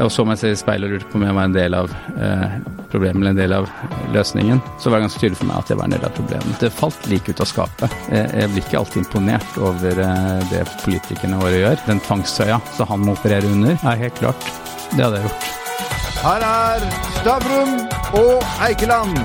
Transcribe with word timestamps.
Og 0.00 0.08
så 0.12 0.24
må 0.24 0.32
jeg 0.32 0.40
se 0.40 0.50
i 0.54 0.58
speilet 0.58 0.88
og 0.88 0.94
lurte 0.96 1.08
på 1.10 1.18
om 1.18 1.24
jeg 1.26 1.36
var 1.36 1.48
en 1.48 1.54
del 1.54 1.74
av 1.76 1.92
eh, 2.16 2.54
problemet 2.92 3.20
eller 3.20 3.32
en 3.34 3.40
del 3.40 3.54
av 3.58 3.68
løsningen. 4.14 4.62
Så 4.80 4.90
var 4.90 4.98
det 4.98 5.08
ganske 5.08 5.20
tydelig 5.20 5.40
for 5.42 5.50
meg 5.50 5.60
at 5.60 5.72
jeg 5.72 5.80
var 5.80 5.88
en 5.88 5.94
del 5.96 6.06
av 6.08 6.14
problemet. 6.16 6.56
Det 6.62 6.72
falt 6.72 7.08
like 7.12 7.32
ut 7.32 7.42
av 7.44 7.50
skapet. 7.50 7.96
Jeg, 8.08 8.30
jeg 8.40 8.52
blir 8.52 8.64
ikke 8.64 8.80
alltid 8.80 9.02
imponert 9.04 9.58
over 9.60 10.02
eh, 10.06 10.44
det 10.52 10.62
politikerne 10.84 11.40
våre 11.42 11.60
gjør. 11.60 11.82
Den 11.90 12.00
tvangstøya 12.08 12.60
som 12.76 12.88
han 12.92 13.04
må 13.04 13.16
operere 13.18 13.52
under, 13.52 13.76
er 13.76 14.04
helt 14.06 14.16
klart. 14.20 14.48
Det 14.94 15.04
hadde 15.04 15.20
jeg 15.20 15.28
gjort. 15.28 15.50
Her 16.22 16.46
er 16.46 16.86
Stavrum 17.18 17.76
og 18.22 18.44
Eikeland. 18.64 19.18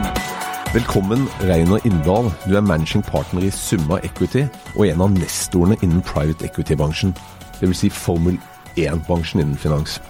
Velkommen, 0.73 1.29
Reiner 1.47 1.79
Inndal. 1.87 2.27
Du 2.43 2.57
er 2.57 2.65
managing 2.65 3.05
partner 3.05 3.45
i 3.47 3.53
Summa 3.55 4.01
Equity 4.03 4.43
og 4.75 4.83
en 4.89 5.05
av 5.05 5.15
nestorene 5.15 5.79
innen 5.79 6.03
private 6.03 6.49
equity-bransjen. 6.49 7.15
Dvs. 7.61 7.85
Si 7.85 7.89
Formel 7.93 8.35
1-bransjen 8.75 9.45
innen 9.45 9.57
finans. 9.57 10.01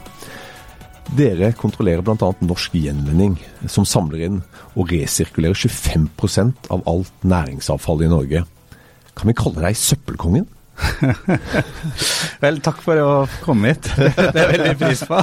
Dere 1.16 1.54
kontrollerer 1.56 2.04
bl.a. 2.04 2.34
Norsk 2.44 2.76
Gjenvinning, 2.76 3.38
som 3.72 3.88
samler 3.88 4.26
inn 4.28 4.42
og 4.76 4.92
resirkulerer 4.92 5.56
25% 5.56 6.68
av 6.74 6.84
alt 6.90 7.24
næringsavfall 7.24 8.04
i 8.04 8.12
Norge. 8.12 8.44
Kan 9.18 9.32
vi 9.32 9.36
kalle 9.38 9.64
deg 9.64 9.80
søppelkongen? 9.80 10.50
Vel, 12.44 12.60
takk 12.62 12.84
for 12.86 13.00
å 13.02 13.12
komme 13.42 13.72
hit. 13.72 13.88
Det 14.36 14.44
er 14.44 14.52
veldig 14.52 14.76
pris 14.82 15.02
på. 15.10 15.22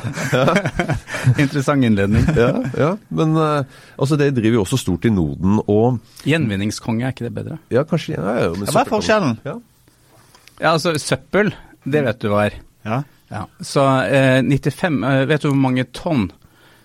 Interessant 1.36 1.86
innledning. 1.86 2.26
Ja, 2.34 2.50
ja. 2.80 2.90
men 3.14 3.36
uh, 3.38 3.62
altså, 3.94 4.18
det 4.18 4.32
driver 4.34 4.58
jo 4.58 4.64
også 4.64 4.80
stort 4.80 5.06
i 5.06 5.12
Norden 5.14 5.60
og 5.62 6.00
Gjenvinningskonge, 6.26 7.06
er 7.06 7.14
ikke 7.14 7.28
det 7.28 7.34
bedre? 7.36 7.60
Ja, 7.74 7.84
kanskje. 7.86 8.16
Ja, 8.16 8.34
ja, 8.48 8.50
Hva 8.64 8.82
er 8.82 8.90
forskjellen? 8.90 9.38
Ja. 9.46 9.58
Ja, 10.58 10.72
altså 10.74 10.94
søppel, 11.02 11.52
det 11.84 12.04
vet 12.06 12.22
du 12.22 12.30
hva 12.32 12.46
er. 12.48 12.58
Ja. 12.86 13.02
Ja. 13.32 13.46
Så 13.60 13.84
eh, 14.04 14.42
95 14.42 15.04
eh, 15.04 15.24
Vet 15.26 15.42
du 15.44 15.48
hvor 15.48 15.60
mange 15.60 15.86
tonn 15.96 16.28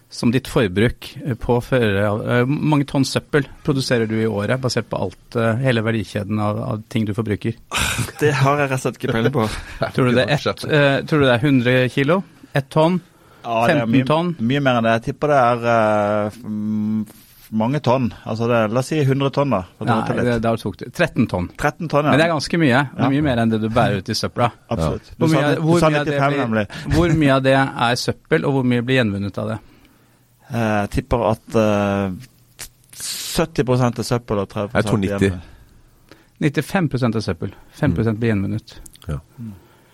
som 0.09 0.31
ditt 0.33 0.47
forbruk 0.49 1.11
eh, 1.25 1.35
påfører 1.37 1.99
eh, 2.01 2.39
Hvor 2.47 2.71
mange 2.73 2.87
tonn 2.89 3.05
søppel 3.05 3.45
produserer 3.65 4.09
du 4.09 4.15
i 4.21 4.27
året, 4.27 4.57
basert 4.61 4.89
på 4.89 5.01
alt, 5.05 5.37
eh, 5.37 5.61
hele 5.61 5.83
verdikjeden 5.85 6.41
av, 6.41 6.63
av 6.65 6.81
ting 6.89 7.05
du 7.05 7.13
forbruker? 7.17 7.59
Det 8.21 8.33
har 8.41 8.63
jeg 8.63 8.71
rett 8.71 8.79
og 8.79 8.85
slett 8.85 8.99
ikke 9.01 9.13
peiling 9.13 9.35
på. 9.35 9.45
Tror 9.95 10.09
du 10.09 10.17
det 10.17 10.25
er, 10.25 10.35
ett, 10.39 10.65
eh, 10.65 10.97
tror 11.05 11.21
du 11.21 11.27
det 11.27 11.35
er 11.35 11.45
100 11.45 11.93
kilo? 11.93 12.21
Ett 12.55 12.69
tonn? 12.73 12.99
Ja, 13.43 13.65
det 13.67 13.75
er 13.75 13.85
15 13.85 13.93
mye, 13.93 14.07
tonn? 14.07 14.35
Mye 14.43 14.61
mer 14.63 14.79
enn 14.79 14.87
det. 14.87 14.95
Jeg 14.97 15.05
tipper 15.11 15.31
det 15.31 15.39
er 15.43 15.67
eh, 15.73 16.39
mm, 16.43 17.18
mange 17.49 17.79
tonn. 17.83 18.09
Altså 18.29 18.47
det, 18.49 18.59
la 18.73 18.81
oss 18.81 18.89
si 18.91 18.99
100 19.01 19.31
tonn, 19.35 19.53
da. 19.53 19.61
Nei, 19.81 19.97
det, 20.19 20.35
har 20.45 20.57
du 20.57 20.61
tok 20.61 20.77
du 20.79 20.85
13 20.89 21.27
tonn. 21.31 21.49
13 21.57 21.89
tonn, 21.89 22.05
ja. 22.05 22.11
Men 22.11 22.21
det 22.21 22.25
er 22.27 22.33
ganske 22.33 22.59
mye. 22.61 22.81
Det 22.93 23.05
er 23.07 23.13
mye 23.15 23.25
mer 23.25 23.41
enn 23.43 23.53
det 23.53 23.61
du 23.63 23.69
bærer 23.73 24.03
ut 24.03 24.11
i 24.11 24.17
søpla. 24.17 24.49
Absolutt. 24.75 25.11
Du, 25.15 25.25
Hvor 25.25 25.31
sa, 25.33 25.41
mye, 25.41 25.53
du 25.59 25.71
sa 25.79 25.91
av 25.91 26.09
det 26.09 26.17
95, 26.19 26.37
nemlig. 26.43 26.65
hvor 26.95 27.15
mye 27.23 27.37
av 27.37 27.45
det 27.47 27.55
er 27.59 28.01
søppel, 28.03 28.45
og 28.45 28.57
hvor 28.57 28.67
mye 28.73 28.85
blir 28.85 29.01
gjenvunnet 29.01 29.39
av 29.43 29.53
det? 29.53 29.61
Eh, 30.49 30.75
Jeg 30.81 30.91
tipper 30.97 31.25
at 31.29 31.57
uh, 31.57 32.27
70 32.99 33.87
er 33.89 34.11
søppel 34.11 34.43
og 34.43 34.51
30 34.51 34.77
Jeg 34.77 34.89
tror 34.89 35.01
90. 35.05 35.39
95% 36.39 37.19
er 37.19 37.25
søppel. 37.25 37.55
5% 37.79 38.19
blir 38.19 38.33
gjenvunnet. 38.33 38.77
Ja. 39.07 39.19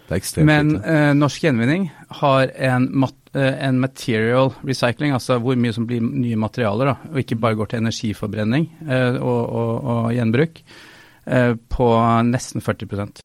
Det 0.06 0.14
er 0.14 0.20
ekstremt 0.20 0.46
Men 0.46 0.76
eh, 0.86 1.12
Norsk 1.18 1.44
Gjenvinning 1.48 1.88
har 2.22 2.52
en, 2.54 2.90
mat, 2.94 3.16
eh, 3.36 3.68
en 3.68 3.80
material 3.80 4.54
recycling, 4.64 5.14
altså 5.14 5.38
hvor 5.40 5.56
mye 5.60 5.74
som 5.76 5.88
blir 5.88 6.02
nye 6.02 6.36
materialer, 6.40 6.86
da, 6.92 6.96
og 7.12 7.20
ikke 7.22 7.36
bare 7.36 7.56
går 7.60 7.66
til 7.72 7.84
energiforbrenning 7.84 8.68
eh, 8.88 9.20
og, 9.22 9.50
og, 9.50 9.84
og 9.84 10.14
gjenbruk, 10.16 10.62
eh, 11.28 11.54
på 11.70 11.92
nesten 12.32 12.62
40% 12.62 13.22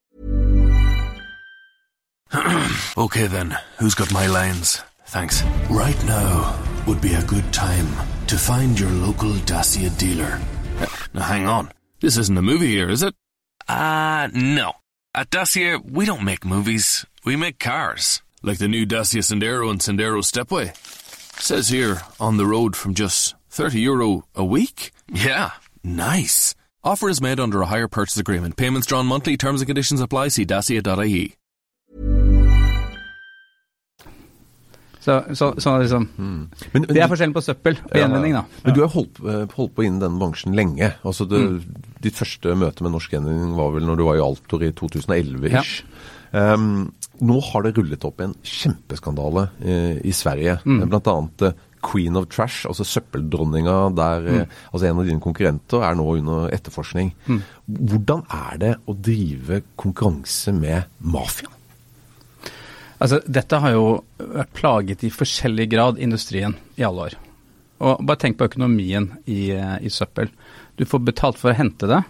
Okay 2.97 3.27
then, 3.27 3.57
who's 3.81 3.95
got 3.95 4.13
my 4.13 4.27
lines? 4.27 4.83
Thanks. 5.07 5.43
Right 5.69 5.99
now 6.07 6.55
would 6.87 7.01
be 7.01 7.15
a 7.15 7.23
good 7.23 7.53
time 7.53 7.89
to 8.29 8.37
find 8.37 8.79
your 8.79 8.91
local 8.91 9.35
Dacia 9.45 9.91
dealer. 9.91 10.39
Now 11.13 11.23
hang 11.23 11.47
on, 11.47 11.73
this 12.01 12.17
isn't 12.17 12.39
a 12.39 12.43
movie 12.43 12.69
here, 12.69 12.89
is 12.89 13.03
it? 13.03 13.15
Uh, 13.69 14.29
no. 14.33 14.73
At 15.13 15.31
Dacia, 15.31 15.79
we 15.79 16.07
don't 16.07 16.23
make 16.23 16.45
movies, 16.45 17.05
we 17.25 17.35
make 17.35 17.59
cars. 17.59 18.23
Like 18.43 18.57
the 18.57 18.69
new 18.69 18.87
Dacia 18.87 19.21
Sandero 19.21 19.71
and 19.71 19.81
Sandero 19.81 20.25
Stepway. 20.25 20.73
Says 21.39 21.69
here, 21.69 22.01
on 22.19 22.39
the 22.39 22.47
road 22.47 22.75
from 22.75 22.95
just 22.95 23.35
30 23.51 23.81
euro 23.81 24.25
a 24.35 24.45
week? 24.45 24.93
Yeah, 25.13 25.51
nice. 25.85 26.55
Offer 26.83 27.11
is 27.11 27.21
made 27.21 27.39
under 27.39 27.61
a 27.61 27.67
higher 27.67 27.87
purchase 27.87 28.17
agreement. 28.17 28.57
Payments 28.57 28.87
drawn 28.87 29.05
monthly, 29.05 29.37
terms 29.37 29.61
and 29.61 29.69
conditions 29.69 30.01
apply. 30.01 30.29
See 30.29 30.47
dacia.ie. 30.47 31.37
Så, 35.01 35.23
så, 35.35 35.55
så 35.61 35.79
liksom, 35.79 36.09
Men, 36.17 36.51
men, 36.73 36.83
Det 36.83 37.01
er 37.01 37.09
forskjellen 37.09 37.33
på 37.33 37.41
søppel 37.41 37.79
og 37.79 37.95
Ja, 37.97 38.03
gjenvinning, 38.03 38.35
da. 38.37 38.43
Men 38.65 38.75
du 38.77 38.81
har 38.83 38.91
holdt, 38.93 39.21
eh, 39.25 39.47
holdt 39.57 39.73
på 39.77 39.85
innen 39.85 40.01
denne 40.01 40.21
bransjen 40.21 40.57
lenge. 40.57 40.91
Altså 41.05 41.25
det, 41.25 41.41
Ditt 42.05 42.17
første 42.21 42.53
møte 42.57 42.85
med 42.85 42.93
Norsk 42.93 43.13
Gjenvinning 43.13 43.55
var 43.57 43.73
vel 43.77 43.89
når 43.89 43.97
du 43.97 44.05
var 44.05 44.21
i 44.21 44.25
Altor 44.25 44.65
i 44.65 44.73
2011-ish. 44.77 45.85
Um, 46.33 46.93
nå 47.21 47.41
har 47.51 47.63
det 47.67 47.75
rullet 47.77 48.05
opp 48.09 48.21
en 48.25 48.35
kjempeskandale 48.43 49.49
eh, 49.61 49.99
i 50.09 50.13
Sverige. 50.17 50.59
Mm. 50.65 50.87
Blant 50.89 51.09
annet 51.13 51.43
eh, 51.51 51.59
Queen 51.85 52.17
of 52.21 52.27
Trash, 52.33 52.67
altså 52.69 52.85
søppeldronninga 52.85 53.77
der 53.97 54.21
Mm. 54.21 54.41
eh, 54.43 54.47
altså 54.73 54.87
En 54.91 54.99
av 55.01 55.07
dine 55.09 55.21
konkurrenter 55.25 55.83
er 55.87 55.95
nå 55.97 56.05
under 56.19 56.51
etterforskning. 56.53 57.13
Mm. 57.27 57.41
Hvordan 57.93 58.25
er 58.37 58.59
det 58.61 58.75
å 58.89 58.95
drive 58.97 59.63
konkurranse 59.81 60.53
med 60.53 60.85
mafiaen? 61.01 61.57
Altså, 63.01 63.21
dette 63.25 63.57
har 63.63 63.73
jo 63.73 63.85
vært 64.19 64.51
plaget 64.53 65.05
i 65.09 65.11
forskjellig 65.15 65.69
grad 65.73 65.99
industrien 66.05 66.53
i 66.77 66.85
alle 66.85 67.07
år. 67.09 67.15
Og 67.81 68.03
bare 68.05 68.21
tenk 68.21 68.37
på 68.37 68.45
økonomien 68.51 69.07
i, 69.25 69.51
eh, 69.57 69.79
i 69.81 69.89
søppel. 69.89 70.29
Du 70.77 70.85
får 70.85 71.01
betalt 71.07 71.39
for 71.41 71.51
å 71.53 71.57
hente 71.57 71.89
det, 71.89 72.03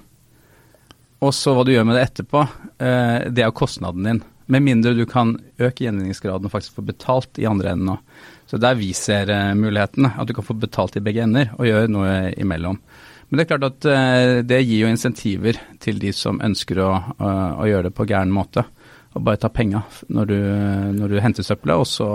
og 1.23 1.31
så 1.37 1.55
hva 1.55 1.63
du 1.65 1.71
gjør 1.71 1.85
med 1.87 1.95
det 1.99 2.09
etterpå, 2.09 2.43
det 2.79 3.39
er 3.43 3.51
jo 3.51 3.53
kostnaden 3.53 4.03
din. 4.07 4.21
Med 4.51 4.65
mindre 4.67 4.97
du 4.99 5.05
kan 5.07 5.37
øke 5.61 5.85
gjenvinningsgraden 5.85 6.49
og 6.49 6.53
faktisk 6.53 6.81
få 6.81 6.85
betalt 6.89 7.39
i 7.39 7.47
andre 7.49 7.75
enden 7.75 7.95
òg. 7.95 8.17
Så 8.51 8.59
der 8.59 8.75
vi 8.75 8.91
ser 8.97 9.31
eh, 9.31 9.53
mulighetene, 9.55 10.11
at 10.19 10.27
du 10.27 10.35
kan 10.35 10.47
få 10.47 10.57
betalt 10.59 10.97
i 10.99 11.03
begge 11.07 11.23
ender 11.23 11.53
og 11.55 11.69
gjøre 11.69 11.91
noe 11.93 12.15
imellom. 12.35 12.81
Men 13.29 13.39
det 13.39 13.45
er 13.45 13.51
klart 13.53 13.69
at 13.69 13.87
eh, 13.87 14.41
det 14.43 14.59
gir 14.65 14.83
jo 14.83 14.91
insentiver 14.91 15.61
til 15.79 16.03
de 16.03 16.11
som 16.17 16.43
ønsker 16.43 16.83
å, 16.83 16.91
å, 17.15 17.31
å 17.63 17.69
gjøre 17.71 17.89
det 17.89 17.95
på 17.95 18.09
gæren 18.11 18.35
måte. 18.35 18.67
Og 19.15 19.23
bare 19.27 19.39
ta 19.43 19.53
penga 19.55 19.85
når, 20.11 20.35
når 20.99 21.15
du 21.15 21.23
henter 21.23 21.47
søppelet, 21.47 21.79
og 21.79 21.87
så 21.87 22.11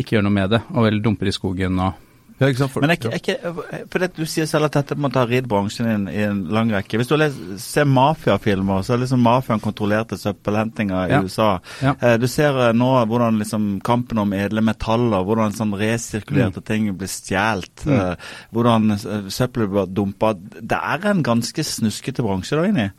ikke 0.00 0.16
gjør 0.16 0.26
noe 0.26 0.36
med 0.38 0.56
det. 0.56 0.62
Og 0.72 0.88
vel 0.88 1.02
dumper 1.04 1.28
i 1.28 1.36
skogen 1.36 1.80
og 1.84 2.05
Ja, 2.38 2.50
ikke 2.52 2.58
sant? 2.60 2.72
For, 2.74 2.84
Men 2.84 2.90
jeg, 2.92 3.22
jeg, 3.24 3.86
for 3.88 4.02
det, 4.02 4.10
du 4.18 4.26
sier 4.28 4.44
selv 4.44 4.66
at 4.68 4.74
dette 4.76 4.96
måte 5.00 5.16
har 5.22 5.30
ridd 5.30 5.46
bransjen 5.48 5.86
i 5.88 5.92
en, 5.94 6.02
i 6.12 6.22
en 6.26 6.42
lang 6.52 6.68
rekke. 6.74 6.98
Hvis 7.00 7.08
du 7.08 7.16
ser 7.62 7.86
mafiafilmer, 7.88 8.82
så 8.84 8.92
er 8.92 9.00
liksom 9.06 9.22
mafiaen 9.24 9.62
kontrollerte 9.64 10.18
søppelhentinger 10.20 11.06
i 11.08 11.14
Ja. 11.14 11.22
USA. 11.24 11.48
Ja. 11.80 11.94
Eh, 11.96 12.16
du 12.20 12.26
ser 12.28 12.58
eh, 12.66 12.74
nå 12.76 12.90
hvordan 13.08 13.40
liksom 13.40 13.68
kampen 13.86 14.20
om 14.20 14.34
edle 14.36 14.60
metaller, 14.60 15.24
hvordan 15.24 15.56
sånn 15.56 15.72
resirkulerte 15.80 16.60
ting 16.68 16.90
blir 16.98 17.08
stjålet, 17.08 17.86
Mm. 17.86 17.96
eh, 17.96 18.30
hvordan 18.52 18.90
eh, 18.98 19.30
søppelet 19.32 19.70
blir 19.72 19.86
dumpa. 19.96 20.34
Det 20.36 20.76
er 20.76 21.08
en 21.14 21.22
ganske 21.24 21.64
snuskete 21.64 22.20
bransje 22.26 22.56
da 22.60 22.68
inni. 22.68 22.90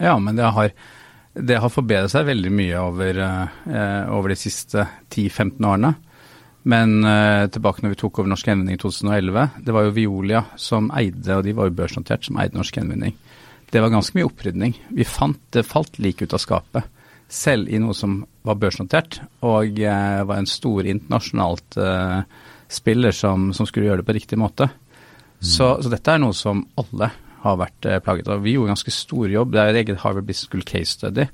Ja, 0.00 0.16
men 0.18 0.36
det 0.40 0.48
har, 0.54 0.72
det 1.34 1.60
har 1.60 1.68
forbedret 1.68 2.10
seg 2.12 2.24
veldig 2.28 2.50
mye 2.56 2.80
over, 2.80 3.18
eh, 3.68 4.08
over 4.16 4.28
de 4.32 4.36
siste 4.40 4.88
10-15 5.12 5.60
årene. 5.74 5.94
Men 6.68 6.98
uh, 7.04 7.48
tilbake 7.48 7.84
når 7.84 7.94
vi 7.94 8.00
tok 8.02 8.20
over 8.20 8.28
Norsk 8.28 8.50
Gjenvinning 8.50 8.76
i 8.76 8.82
2011, 8.82 9.46
det 9.64 9.74
var 9.74 9.86
jo 9.86 9.94
Violia 9.96 10.42
som 10.60 10.90
eide, 10.96 11.38
og 11.38 11.46
de 11.46 11.54
var 11.56 11.70
jo 11.70 11.76
børsnotert, 11.78 12.26
som 12.28 12.36
eide 12.40 12.58
Norsk 12.58 12.76
Gjenvinning. 12.76 13.14
Det 13.72 13.80
var 13.84 13.92
ganske 13.92 14.16
mye 14.16 14.28
opprydning. 14.28 14.74
Vi 14.96 15.06
fant 15.08 15.40
det 15.56 15.64
falt 15.68 15.96
like 16.00 16.24
ut 16.24 16.36
av 16.36 16.42
skapet, 16.42 16.90
selv 17.28 17.68
i 17.72 17.80
noe 17.80 17.96
som 17.96 18.20
var 18.44 18.60
børsnotert, 18.60 19.20
og 19.48 19.80
uh, 19.80 20.26
var 20.28 20.36
en 20.36 20.50
stor 20.50 20.88
internasjonalt 20.88 21.80
uh, 21.80 22.20
spiller 22.68 23.16
som, 23.16 23.50
som 23.56 23.68
skulle 23.68 23.88
gjøre 23.88 24.02
det 24.02 24.08
på 24.08 24.18
riktig 24.18 24.40
måte. 24.40 24.68
Så, 25.38 25.76
så 25.80 25.88
dette 25.88 26.12
er 26.12 26.20
noe 26.20 26.36
som 26.36 26.66
alle 26.80 27.12
har 27.44 27.60
vært 27.60 27.86
plaget 28.02 28.28
av. 28.28 28.42
Vi 28.42 28.56
gjorde 28.56 28.74
ganske 28.74 28.92
stor 28.92 29.30
jobb. 29.30 29.52
Det 29.54 29.60
er 29.62 29.70
et 29.70 29.84
eget 29.84 30.00
Harvard 30.02 30.26
Business 30.26 30.50
School 30.50 30.64
case 30.66 30.96
study 30.98 31.28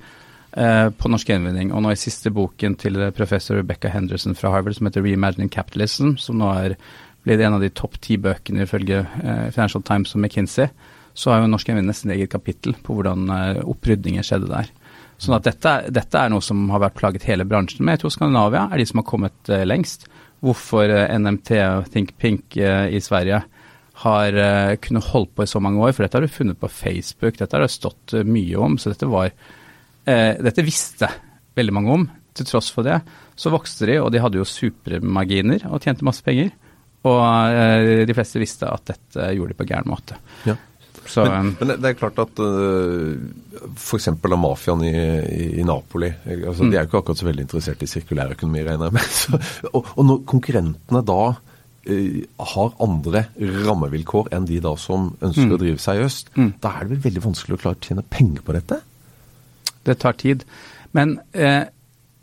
eh, 0.57 0.89
på 0.91 1.11
norsk 1.11 1.31
gjenvinning. 1.31 1.73
Og 1.75 1.85
nå 1.85 1.93
i 1.95 2.01
siste 2.01 2.33
boken 2.35 2.79
til 2.81 3.01
professor 3.17 3.59
Rebecca 3.61 3.93
Henderson 3.93 4.37
fra 4.39 4.55
Harvard, 4.55 4.77
som 4.79 4.87
heter 4.87 5.03
'Reimagining 5.03 5.51
Capitalism', 5.51 6.17
som 6.19 6.39
nå 6.39 6.51
er 6.55 6.77
blitt 7.25 7.41
en 7.41 7.57
av 7.57 7.63
de 7.65 7.73
topp 7.73 7.99
ti 8.05 8.19
bøkene 8.21 8.67
ifølge 8.67 9.01
eh, 9.01 9.49
Financial 9.55 9.83
Times 9.83 10.15
og 10.15 10.21
McKinsey, 10.21 10.69
så 11.15 11.31
har 11.31 11.43
jo 11.43 11.51
norsk 11.51 11.71
gjenvinning 11.71 11.93
nesten 11.93 12.13
eget 12.15 12.33
kapittel 12.33 12.75
på 12.85 12.99
hvordan 12.99 13.31
eh, 13.31 13.63
opprydninger 13.65 14.27
skjedde 14.27 14.51
der. 14.51 14.71
Sånn 15.23 15.37
at 15.37 15.47
dette, 15.47 15.75
dette 15.95 16.21
er 16.21 16.33
noe 16.33 16.43
som 16.45 16.67
har 16.75 16.83
vært 16.83 16.99
plaget 16.99 17.27
hele 17.29 17.47
bransjen. 17.49 17.85
Men 17.85 17.95
jeg 17.95 18.05
tror 18.05 18.15
Skandinavia 18.17 18.67
er 18.67 18.83
de 18.83 18.87
som 18.91 19.01
har 19.01 19.09
kommet 19.09 19.53
eh, 19.53 19.65
lengst. 19.67 20.09
Hvorfor 20.45 20.91
eh, 20.91 21.17
NMT 21.17 21.53
og 21.63 21.91
Think 21.95 22.17
Pink 22.21 22.59
i 22.59 23.01
Sverige 23.03 23.45
har 24.03 24.37
kunnet 24.83 25.07
holdt 25.13 25.31
på 25.39 25.45
i 25.45 25.49
så 25.49 25.61
mange 25.63 25.79
år, 25.79 25.93
for 25.95 26.03
dette 26.03 26.19
har 26.19 26.25
du 26.27 26.33
funnet 26.35 26.59
på 26.59 26.67
Facebook, 26.67 27.37
dette 27.39 27.55
har 27.55 27.63
det 27.63 27.71
stått 27.71 28.17
mye 28.27 28.59
om, 28.59 28.75
så 28.75 28.91
dette 28.91 29.07
var 29.07 29.31
eh, 30.11 30.35
Dette 30.45 30.65
visste 30.67 31.09
veldig 31.57 31.75
mange 31.75 31.97
om. 32.01 32.11
til 32.35 32.49
tross 32.49 32.67
for 32.75 32.83
det, 32.83 32.97
så 33.39 33.51
vokste 33.55 33.87
de, 33.87 34.01
og 34.03 34.09
de 34.11 34.19
hadde 34.19 34.41
jo 34.41 34.45
supermarginer 34.49 35.69
og 35.69 35.85
tjente 35.85 36.03
masse 36.03 36.25
penger. 36.27 36.49
Og 37.07 37.21
eh, 37.55 38.03
de 38.09 38.17
fleste 38.17 38.41
visste 38.43 38.67
at 38.67 38.89
dette 38.91 39.29
gjorde 39.37 39.53
de 39.53 39.59
på 39.61 39.67
gæren 39.69 39.87
måte. 39.87 40.19
Ja. 40.49 40.57
Så, 41.07 41.23
men, 41.29 41.53
men, 41.61 41.75
det 41.79 41.91
er 41.91 41.97
klart 41.99 42.19
at 42.23 42.39
uh, 42.41 43.13
f.eks. 43.77 44.09
av 44.09 44.39
mafiaen 44.41 44.83
i, 44.89 44.93
i, 44.95 45.49
i, 45.61 45.65
Napoli 45.69 46.09
altså, 46.09 46.65
mm. 46.65 46.71
De 46.71 46.79
er 46.79 46.87
jo 46.87 46.89
ikke 46.89 47.03
akkurat 47.03 47.21
så 47.21 47.27
veldig 47.29 47.45
interessert 47.45 47.83
i 47.85 47.89
sirkulærøkonomi, 47.91 48.63
regner 48.65 48.89
jeg 48.89 48.97
med. 48.97 49.11
Så, 49.21 49.41
og, 49.69 49.91
og, 49.99 50.01
når 50.09 50.23
konkurrentene 50.33 51.05
da 51.05 51.21
har 52.55 52.71
andre 52.81 53.27
rammevilkår 53.37 54.31
enn 54.33 54.47
de 54.49 54.57
da 54.65 54.73
som 54.81 55.11
ønsker 55.19 55.51
mm. 55.51 55.53
å 55.53 55.61
drive 55.61 55.83
seriøst, 55.85 56.31
mm. 56.39 56.51
da 56.65 56.73
er 56.73 56.87
det 56.87 56.95
vel 56.95 57.03
veldig 57.11 57.25
vanskelig 57.27 57.59
å 57.59 57.61
klare 57.61 57.77
å 57.77 57.85
tjene 57.85 58.07
penger 58.09 58.47
på 58.47 58.57
dette? 58.57 58.81
Det 59.85 59.99
tar 60.03 60.19
tid. 60.21 60.45
Men 60.97 61.19
eh, 61.33 61.65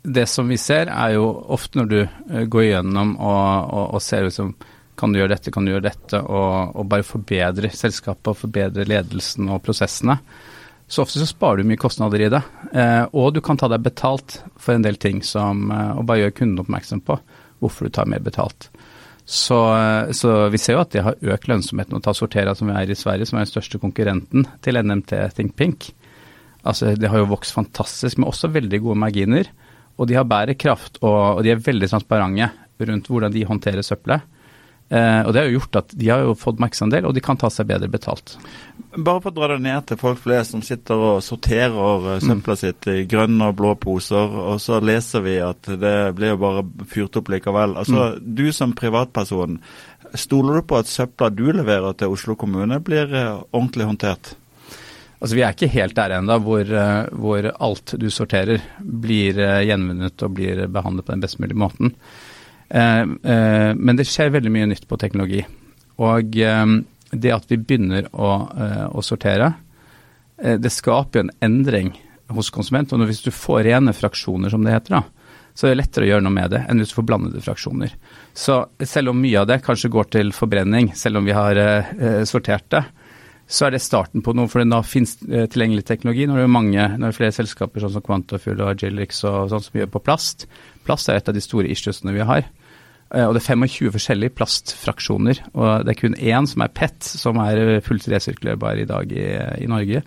det 0.02 0.26
som 0.30 0.48
vi 0.50 0.58
ser, 0.58 0.90
er 0.90 1.16
jo 1.16 1.26
ofte 1.54 1.78
når 1.80 1.90
du 1.90 1.98
eh, 2.02 2.44
går 2.50 2.68
igjennom 2.68 3.16
og, 3.16 3.72
og, 3.72 3.84
og 3.96 4.02
ser 4.02 4.26
liksom 4.26 4.54
kan 4.98 5.12
du 5.12 5.18
gjøre 5.18 5.32
dette, 5.32 5.50
kan 5.50 5.64
du 5.64 5.72
gjøre 5.72 5.88
dette, 5.88 6.18
og, 6.20 6.76
og 6.76 6.88
bare 6.90 7.06
forbedre 7.06 7.70
selskapet 7.74 8.28
og 8.28 8.38
forbedre 8.38 8.84
ledelsen 8.86 9.48
og 9.50 9.62
prosessene. 9.64 10.18
Så 10.92 11.02
ofte 11.02 11.22
så 11.22 11.26
sparer 11.26 11.62
du 11.62 11.70
mye 11.70 11.80
kostnader 11.80 12.20
i 12.20 12.28
det. 12.32 12.42
Eh, 12.76 13.04
og 13.16 13.32
du 13.32 13.40
kan 13.44 13.56
ta 13.56 13.70
deg 13.72 13.80
betalt 13.80 14.42
for 14.60 14.76
en 14.76 14.84
del 14.84 14.98
ting 15.00 15.22
som 15.24 15.70
eh, 15.72 15.92
Og 15.96 16.04
bare 16.08 16.26
gjøre 16.26 16.34
kunden 16.36 16.60
oppmerksom 16.60 17.00
på 17.06 17.16
hvorfor 17.62 17.88
du 17.88 17.94
tar 17.96 18.10
mer 18.10 18.20
betalt. 18.20 18.68
Så, 19.24 19.56
eh, 19.72 20.12
så, 20.12 20.34
vi 20.52 20.60
ser 20.60 20.76
jo 20.76 20.82
at 20.82 20.92
det 20.92 21.06
har 21.06 21.32
økt 21.32 21.48
lønnsomheten 21.48 21.96
å 21.96 22.02
ta 22.04 22.12
Sortera, 22.12 22.52
som 22.58 22.68
vi 22.68 22.76
er 22.76 22.92
i 22.92 22.98
Sverige, 22.98 23.30
som 23.30 23.38
er 23.38 23.46
den 23.46 23.52
største 23.54 23.80
konkurrenten 23.80 24.44
til 24.60 24.80
NMT 24.82 25.14
Think 25.38 25.56
Pink. 25.56 25.88
Altså, 26.64 26.94
Det 26.96 27.10
har 27.10 27.22
jo 27.22 27.30
vokst 27.32 27.54
fantastisk, 27.54 28.18
men 28.18 28.28
også 28.30 28.52
veldig 28.52 28.80
gode 28.80 28.98
marginer. 28.98 29.50
Og 29.98 30.08
de 30.08 30.16
har 30.16 30.24
bærekraft, 30.24 31.02
og, 31.02 31.38
og 31.38 31.42
de 31.44 31.52
er 31.52 31.62
veldig 31.62 31.90
transparente 31.90 32.50
rundt 32.82 33.08
hvordan 33.10 33.32
de 33.34 33.44
håndterer 33.46 33.84
søppelet. 33.86 34.22
Eh, 34.92 35.22
og 35.24 35.32
Det 35.32 35.40
har 35.40 35.46
jo 35.48 35.56
gjort 35.56 35.76
at 35.80 35.92
de 35.96 36.08
har 36.10 36.24
jo 36.26 36.34
fått 36.36 36.60
markedsandel, 36.60 37.06
og 37.08 37.14
de 37.16 37.22
kan 37.24 37.38
ta 37.40 37.48
seg 37.52 37.70
bedre 37.70 37.88
betalt. 37.88 38.34
Bare 38.92 39.22
for 39.24 39.30
å 39.30 39.36
dra 39.38 39.54
det 39.54 39.62
ned 39.64 39.86
til 39.88 40.00
folk 40.00 40.20
flest 40.20 40.52
som 40.52 40.64
sitter 40.64 41.00
og 41.00 41.22
sorterer 41.24 41.72
uh, 41.72 42.18
søpla 42.20 42.56
mm. 42.56 42.60
sitt 42.60 42.88
i 42.92 42.98
grønne 43.08 43.48
og 43.48 43.56
blå 43.56 43.72
poser, 43.80 44.36
og 44.52 44.60
så 44.60 44.82
leser 44.84 45.24
vi 45.24 45.38
at 45.40 45.70
det 45.80 45.96
blir 46.18 46.34
jo 46.34 46.42
bare 46.42 46.66
fyrt 46.90 47.16
opp 47.16 47.32
likevel. 47.32 47.78
Altså, 47.80 48.12
mm. 48.12 48.28
Du 48.36 48.44
som 48.52 48.76
privatperson, 48.76 49.62
stoler 50.12 50.60
du 50.60 50.68
på 50.68 50.82
at 50.82 50.92
søpla 50.92 51.30
du 51.32 51.46
leverer 51.54 51.96
til 51.96 52.12
Oslo 52.12 52.36
kommune 52.36 52.82
blir 52.84 53.08
uh, 53.16 53.40
ordentlig 53.48 53.88
håndtert? 53.88 54.34
Altså, 55.22 55.36
Vi 55.38 55.44
er 55.46 55.54
ikke 55.54 55.70
helt 55.70 55.94
der 55.94 56.16
ennå 56.18 56.36
hvor, 56.42 56.66
uh, 56.66 57.06
hvor, 57.14 57.46
alt 57.62 57.94
du 57.94 58.08
sorterer 58.10 58.60
blir 58.82 59.38
uh, 59.38 59.62
gjenvunnet 59.62 60.26
og 60.26 60.34
blir 60.34 60.66
behandlet 60.66 61.06
på 61.06 61.14
den 61.14 61.22
best 61.22 61.38
mulige 61.38 61.62
måten. 61.62 61.94
Eh, 62.72 63.00
eh, 63.00 63.74
men 63.76 63.98
det 63.98 64.08
skjer 64.08 64.32
veldig 64.32 64.52
mye 64.52 64.70
nytt 64.70 64.86
på 64.88 64.96
teknologi. 65.00 65.42
Og 66.00 66.38
eh, 66.40 66.76
det 67.12 67.34
at 67.34 67.50
vi 67.50 67.60
begynner 67.60 68.08
å, 68.16 68.30
å 68.96 69.02
sortere, 69.04 69.50
det 70.40 70.70
skaper 70.72 71.18
jo 71.18 71.22
en 71.26 71.34
endring 71.44 71.90
hos 72.32 72.48
konsument. 72.50 72.94
Og 72.96 73.04
hvis 73.04 73.20
du 73.26 73.28
får 73.34 73.66
rene 73.66 73.92
fraksjoner, 73.92 74.48
som 74.48 74.64
det 74.64 74.72
heter, 74.72 74.96
da, 74.96 75.42
så 75.52 75.68
det 75.68 75.76
lettere 75.76 76.06
å 76.06 76.08
gjøre 76.08 76.24
noe 76.24 76.32
med 76.32 76.54
det 76.54 76.62
enn 76.64 76.80
hvis 76.80 76.94
du 76.94 76.96
får 76.96 77.06
blandede 77.10 77.42
fraksjoner. 77.44 77.92
Så 78.32 78.62
selv 78.80 79.12
om 79.12 79.20
mye 79.20 79.42
av 79.42 79.50
det 79.50 79.60
kanskje 79.66 79.92
går 79.92 80.08
til 80.16 80.32
forbrenning, 80.32 80.88
selv 80.96 81.20
om 81.20 81.28
vi 81.28 81.36
har 81.36 81.60
eh, 81.60 82.24
sortert 82.24 82.64
det, 82.72 82.80
så 83.52 83.66
er 83.66 83.74
det 83.74 83.82
starten 83.84 84.24
på 84.24 84.32
noe. 84.36 84.48
For 84.50 84.64
da 84.64 84.80
finnes 84.86 85.18
eh, 85.28 85.44
tilgjengelig 85.50 85.84
teknologi. 85.88 86.26
Når 86.28 86.40
det 86.40 86.46
er 86.46 86.56
mange, 86.56 86.88
når 86.94 87.04
det 87.04 87.12
er 87.12 87.18
flere 87.18 87.36
selskaper 87.36 87.84
sånn 87.84 87.94
som 87.98 88.04
Quantafuel 88.06 88.62
og 88.64 88.72
Agilix 88.72 89.22
og 89.28 89.52
sånn 89.52 89.64
som 89.66 89.78
gjør 89.78 89.92
på 89.92 90.04
plast. 90.06 90.46
Plast 90.86 91.10
er 91.12 91.20
et 91.20 91.28
av 91.28 91.36
de 91.36 91.44
store 91.44 91.68
issuesene 91.72 92.14
vi 92.16 92.24
har. 92.28 92.46
Eh, 93.12 93.26
og 93.26 93.36
det 93.36 93.42
er 93.42 93.50
25 93.52 93.92
forskjellige 93.98 94.36
plastfraksjoner. 94.38 95.42
Og 95.52 95.84
det 95.84 95.92
er 95.92 96.00
kun 96.00 96.16
én 96.16 96.48
som 96.48 96.64
er 96.64 96.72
PET, 96.72 96.96
som 97.04 97.42
er 97.44 97.82
fullt 97.84 98.08
resirkulerbar 98.14 98.80
i 98.80 98.88
dag 98.88 99.12
i, 99.12 99.26
i, 99.60 99.68
Norge. 99.68 100.00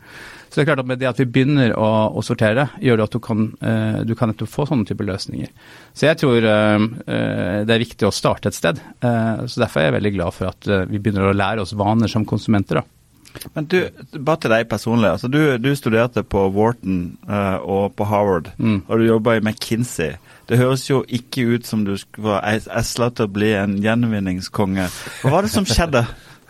Så 0.49 0.57
det 0.57 0.65
er 0.65 0.71
klart 0.71 0.81
at 0.81 0.89
med 0.89 1.03
det 1.03 1.11
at 1.11 1.21
vi 1.21 1.29
begynner 1.29 1.75
å, 1.77 1.91
å 2.17 2.25
sortere, 2.25 2.69
gjør 2.81 2.97
det 2.97 3.07
at 3.09 3.15
du 3.17 3.21
kan, 3.21 3.47
du 4.07 4.13
kan 4.15 4.31
få 4.47 4.63
sånne 4.69 4.87
typer 4.87 5.09
løsninger. 5.09 5.49
Så 5.91 6.07
jeg 6.07 6.21
tror 6.21 6.37
det 6.39 7.73
er 7.75 7.81
viktig 7.81 8.07
å 8.07 8.13
starte 8.15 8.47
et 8.47 8.55
sted. 8.55 8.79
Så 9.03 9.59
derfor 9.59 9.81
er 9.81 9.89
jeg 9.89 9.97
veldig 9.97 10.13
glad 10.15 10.37
for 10.37 10.53
at 10.53 10.69
vi 10.87 11.01
begynner 11.01 11.27
å 11.27 11.35
lære 11.35 11.65
oss 11.65 11.75
vaner 11.75 12.07
som 12.07 12.23
konsumenter. 12.29 12.79
da. 12.79 12.85
Men 13.55 13.67
du, 13.71 13.79
bare 14.17 14.41
til 14.43 14.53
deg 14.53 14.67
personlig. 14.71 15.09
altså 15.15 15.29
Du, 15.31 15.39
du 15.61 15.71
studerte 15.75 16.23
på 16.23 16.47
Wharton 16.55 17.17
uh, 17.29 17.57
og 17.61 17.95
på 17.97 18.07
Harvard, 18.09 18.51
mm. 18.57 18.85
og 18.87 18.99
du 18.99 19.07
jobba 19.07 19.37
i 19.37 19.43
McKinsey. 19.43 20.15
Det 20.49 20.59
høres 20.61 20.85
jo 20.89 21.01
ikke 21.07 21.47
ut 21.55 21.65
som 21.67 21.85
du 21.87 21.95
var 22.21 22.45
esla 22.45 23.09
til 23.13 23.25
å 23.25 23.33
bli 23.33 23.51
en 23.57 23.79
gjenvinningskonge. 23.81 24.87
Hva 25.23 25.33
var 25.33 25.47
det 25.47 25.53
som 25.53 25.65
skjedde? 25.65 26.05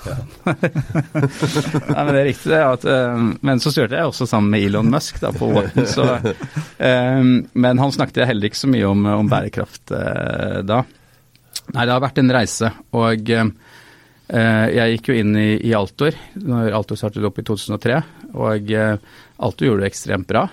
Nei, 0.45 2.01
men 2.03 2.11
det 2.11 2.19
er 2.19 2.27
riktig 2.27 2.51
det. 2.51 2.61
At, 2.61 2.85
uh, 2.85 3.31
men 3.45 3.63
så 3.63 3.73
styrte 3.73 3.97
jeg 3.97 4.11
også 4.11 4.27
sammen 4.29 4.51
med 4.53 4.67
Elon 4.67 4.91
Musk 4.91 5.21
da, 5.23 5.31
på 5.35 5.49
Wharton. 5.53 5.87
Så, 5.89 6.05
uh, 6.05 7.23
men 7.65 7.81
han 7.81 7.95
snakket 7.95 8.27
heller 8.29 8.51
ikke 8.51 8.63
så 8.65 8.71
mye 8.71 8.91
om, 8.91 9.07
om 9.23 9.31
bærekraft 9.31 9.95
uh, 9.95 10.61
da. 10.67 10.83
Nei, 11.73 11.81
det 11.81 11.93
har 11.95 12.03
vært 12.03 12.21
en 12.21 12.35
reise. 12.35 12.69
Og 12.93 13.31
jeg 14.25 14.95
gikk 14.95 15.11
jo 15.11 15.15
inn 15.21 15.35
i, 15.37 15.49
i 15.69 15.73
Altor 15.77 16.15
når 16.41 16.71
Altor 16.73 16.97
startet 16.97 17.25
opp 17.27 17.37
i 17.37 17.45
2003. 17.45 17.99
Og 18.41 18.71
Altor 18.73 19.67
gjorde 19.67 19.83
det 19.83 19.91
ekstremt 19.91 20.25
bra. 20.29 20.47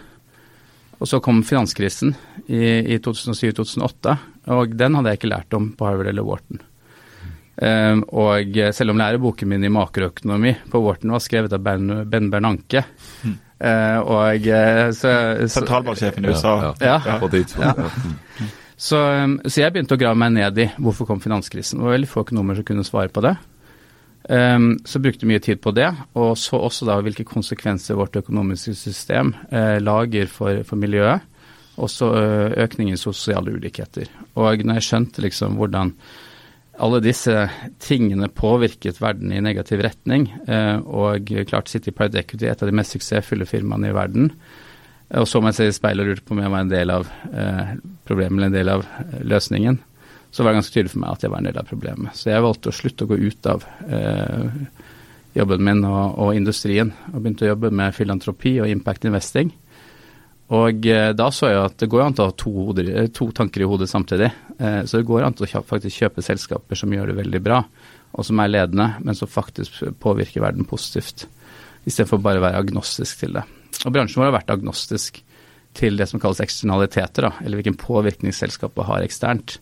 Og 1.02 1.08
så 1.08 1.18
kom 1.24 1.40
finanskrisen 1.42 2.12
i, 2.46 2.62
i 2.94 2.98
2007-2008, 3.02 4.12
og 4.54 4.76
den 4.78 4.94
hadde 4.94 5.10
jeg 5.10 5.18
ikke 5.18 5.30
lært 5.32 5.56
om 5.58 5.72
på 5.74 5.88
Harvard 5.88 6.12
eller 6.12 6.22
Wharton. 6.22 6.60
Um, 7.56 8.04
og 8.08 8.54
selv 8.72 8.94
om 8.94 9.00
læreboken 9.02 9.50
min 9.50 9.66
i 9.66 9.70
makroøkonomi 9.70 10.54
på 10.70 10.80
Wharton 10.80 11.12
var 11.12 11.20
skrevet 11.20 11.52
av 11.52 11.60
Ben, 11.62 11.90
ben 12.08 12.30
Bernanke 12.32 12.80
mm. 13.26 13.34
uh, 13.60 13.98
og 14.00 14.46
eh, 14.48 14.86
så, 14.96 15.12
Sentralbanksjefen 15.52 16.24
i 16.24 16.32
USA. 16.32 16.54
Ja, 16.80 16.96
ja, 17.04 17.18
ja. 17.60 17.68
Så, 18.76 18.98
um, 18.98 19.36
så, 19.44 19.60
jeg 19.60 19.74
begynte 19.74 19.98
å 19.98 20.00
grave 20.00 20.18
meg 20.18 20.32
ned 20.38 20.62
i 20.64 20.70
hvorfor 20.78 21.10
kom 21.10 21.20
finanskrisen. 21.22 21.78
Det 21.82 21.86
var 21.86 21.98
veldig 21.98 22.10
få 22.14 22.24
økonomer 22.24 22.58
som 22.58 22.66
kunne 22.70 22.86
svare 22.86 23.12
på 23.12 23.26
det. 23.26 23.36
Um, 24.30 24.76
så 24.86 25.00
brukte 25.02 25.26
mye 25.26 25.42
tid 25.42 25.58
på 25.62 25.72
det, 25.74 25.88
og 26.14 26.36
så 26.38 26.60
også 26.62 26.86
da 26.86 27.00
hvilke 27.02 27.26
konsekvenser 27.26 27.98
vårt 27.98 28.16
økonomiske 28.20 28.76
system 28.78 29.32
uh, 29.50 29.78
lager 29.82 30.30
for, 30.30 30.62
for 30.68 30.78
miljøet. 30.78 31.24
Også 31.82 32.10
uh, 32.14 32.52
økning 32.62 32.92
i 32.92 33.00
sosiale 33.00 33.54
ulikheter. 33.56 34.12
Og 34.38 34.62
når 34.62 34.78
jeg 34.78 34.88
skjønte 34.88 35.24
liksom 35.24 35.58
hvordan 35.58 35.94
alle 36.82 37.02
disse 37.04 37.34
tingene 37.82 38.30
påvirket 38.32 39.00
verden 39.02 39.34
i 39.34 39.42
negativ 39.42 39.82
retning, 39.82 40.28
uh, 40.46 40.78
og 40.86 41.34
klart 41.50 41.72
City 41.72 41.90
Pride 41.90 42.22
Equity, 42.22 42.46
et 42.46 42.62
av 42.62 42.70
de 42.70 42.78
mest 42.78 42.94
suksessfulle 42.94 43.48
firmaene 43.48 43.90
i 43.90 43.96
verden, 43.96 44.30
og 45.12 45.26
så 45.28 45.42
må 45.42 45.50
jeg 45.50 45.58
se 45.58 45.64
i 45.68 45.74
speilet 45.76 46.06
og 46.06 46.14
lurte 46.14 46.24
på 46.24 46.32
om 46.32 46.38
jeg 46.40 46.52
var 46.54 46.62
en 46.64 46.70
del 46.70 46.92
av 46.94 47.08
problemet 48.08 48.38
eller 48.38 48.46
en 48.46 48.54
del 48.54 48.70
av 48.72 48.84
løsningen 49.28 49.82
så 50.32 50.42
var 50.42 50.52
det 50.52 50.62
ganske 50.62 50.72
tydelig 50.72 50.94
for 50.94 51.02
meg 51.02 51.12
at 51.12 51.24
jeg 51.24 51.32
var 51.32 51.42
en 51.42 51.46
del 51.50 51.58
av 51.60 51.68
problemet. 51.68 52.16
Så 52.16 52.30
jeg 52.30 52.44
valgte 52.44 52.70
å 52.72 52.76
slutte 52.76 53.04
å 53.04 53.10
gå 53.10 53.18
ut 53.20 53.48
av 53.52 53.64
eh, 53.84 54.46
jobben 55.36 55.64
min 55.64 55.82
og, 55.84 56.14
og, 56.16 56.30
industrien, 56.36 56.92
og 57.12 57.18
begynte 57.18 57.44
å 57.44 57.50
jobbe 57.50 57.70
med 57.72 57.92
filantropi 57.96 58.54
og 58.64 58.70
impact 58.72 59.04
investing. 59.08 59.50
Og 60.56 60.86
eh, 60.88 61.10
da 61.16 61.26
så 61.32 61.50
jeg 61.50 61.60
at 61.60 61.76
det 61.80 61.88
går 61.92 62.04
an 62.06 62.16
til 62.16 62.24
å 62.24 62.30
ha 62.30 62.36
to, 62.40 62.52
hoder, 62.68 62.88
eh, 62.92 63.10
to 63.12 63.28
tanker 63.36 63.64
i 63.64 63.68
hodet 63.68 63.90
samtidig. 63.92 64.30
Eh, 64.56 64.78
så 64.88 65.00
det 65.00 65.08
går 65.08 65.26
an 65.26 65.36
til 65.36 65.48
å 65.48 65.64
faktisk 65.68 66.00
kjøpe 66.00 66.24
selskaper 66.24 66.80
som 66.80 66.92
gjør 66.92 67.12
det 67.12 67.18
veldig 67.20 67.40
bra, 67.44 67.60
og 68.12 68.28
som 68.28 68.40
er 68.40 68.52
ledende, 68.52 68.88
men 69.04 69.18
som 69.18 69.28
faktisk 69.28 69.82
påvirker 70.00 70.44
verden 70.44 70.68
positivt. 70.68 71.26
Istedenfor 71.84 72.20
bare 72.24 72.40
å 72.40 72.46
være 72.46 72.62
agnostisk 72.64 73.20
til 73.20 73.36
det. 73.36 73.44
Og 73.82 73.92
bransjen 73.92 74.20
vår 74.22 74.30
har 74.30 74.38
vært 74.38 74.54
agnostisk 74.54 75.20
til 75.76 75.96
det 76.00 76.08
som 76.08 76.20
kalles 76.20 76.40
eksternaliteter, 76.44 77.28
da, 77.28 77.32
eller 77.44 77.60
hvilken 77.60 77.78
påvirkning 77.80 78.32
selskapet 78.36 78.88
har 78.88 79.04
eksternt 79.04 79.56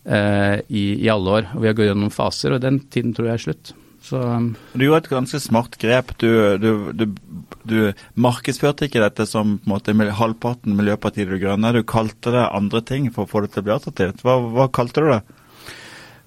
i, 0.00 0.84
i, 0.96 1.08
alle 1.12 1.36
år. 1.40 1.50
Og 1.54 1.60
Vi 1.60 1.68
har 1.68 1.74
gått 1.76 1.90
gjennom 1.90 2.12
faser, 2.14 2.54
og 2.56 2.62
den 2.64 2.78
tiden 2.88 3.12
tror 3.14 3.28
jeg 3.28 3.36
er 3.36 3.42
slutt. 3.44 3.72
Så, 4.00 4.16
um, 4.16 4.54
du 4.72 4.86
gjorde 4.86 5.04
et 5.04 5.10
ganske 5.12 5.40
smart 5.44 5.76
grep. 5.80 6.14
Du, 6.22 6.30
du, 6.60 6.70
du, 6.96 7.04
du 7.68 7.76
markedsførte 8.16 8.88
ikke 8.88 9.02
dette 9.02 9.26
som 9.28 9.58
på 9.60 9.68
en 9.68 9.74
måte, 9.74 9.94
halvparten 10.16 10.76
Miljøpartiet 10.78 11.28
De 11.28 11.40
Grønne. 11.42 11.74
Du 11.76 11.82
kalte 11.84 12.32
det 12.32 12.46
andre 12.48 12.80
ting 12.86 13.10
for 13.12 13.26
å 13.26 13.30
få 13.30 13.44
det 13.44 13.52
til 13.52 13.62
å 13.62 13.68
bli 13.68 13.76
attraktivt. 13.76 14.24
Hva, 14.24 14.38
hva 14.56 14.70
kalte 14.72 15.04
du 15.04 15.12
det? 15.12 15.20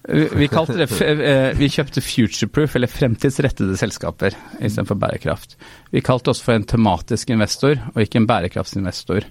Vi, 0.03 0.49
kalte 0.51 0.75
det, 0.75 0.89
eh, 0.99 1.53
vi 1.55 1.69
kjøpte 1.71 2.03
futureproof, 2.03 2.73
eller 2.75 2.91
fremtidsrettede 2.91 3.77
selskaper, 3.79 4.35
istedenfor 4.59 4.99
bærekraft. 4.99 5.55
Vi 5.95 6.03
kalte 6.03 6.33
oss 6.33 6.43
for 6.43 6.57
en 6.57 6.67
tematisk 6.67 7.31
investor, 7.31 7.79
og 7.93 8.01
ikke 8.03 8.19
en 8.19 8.27
bærekraftsinvestor. 8.27 9.29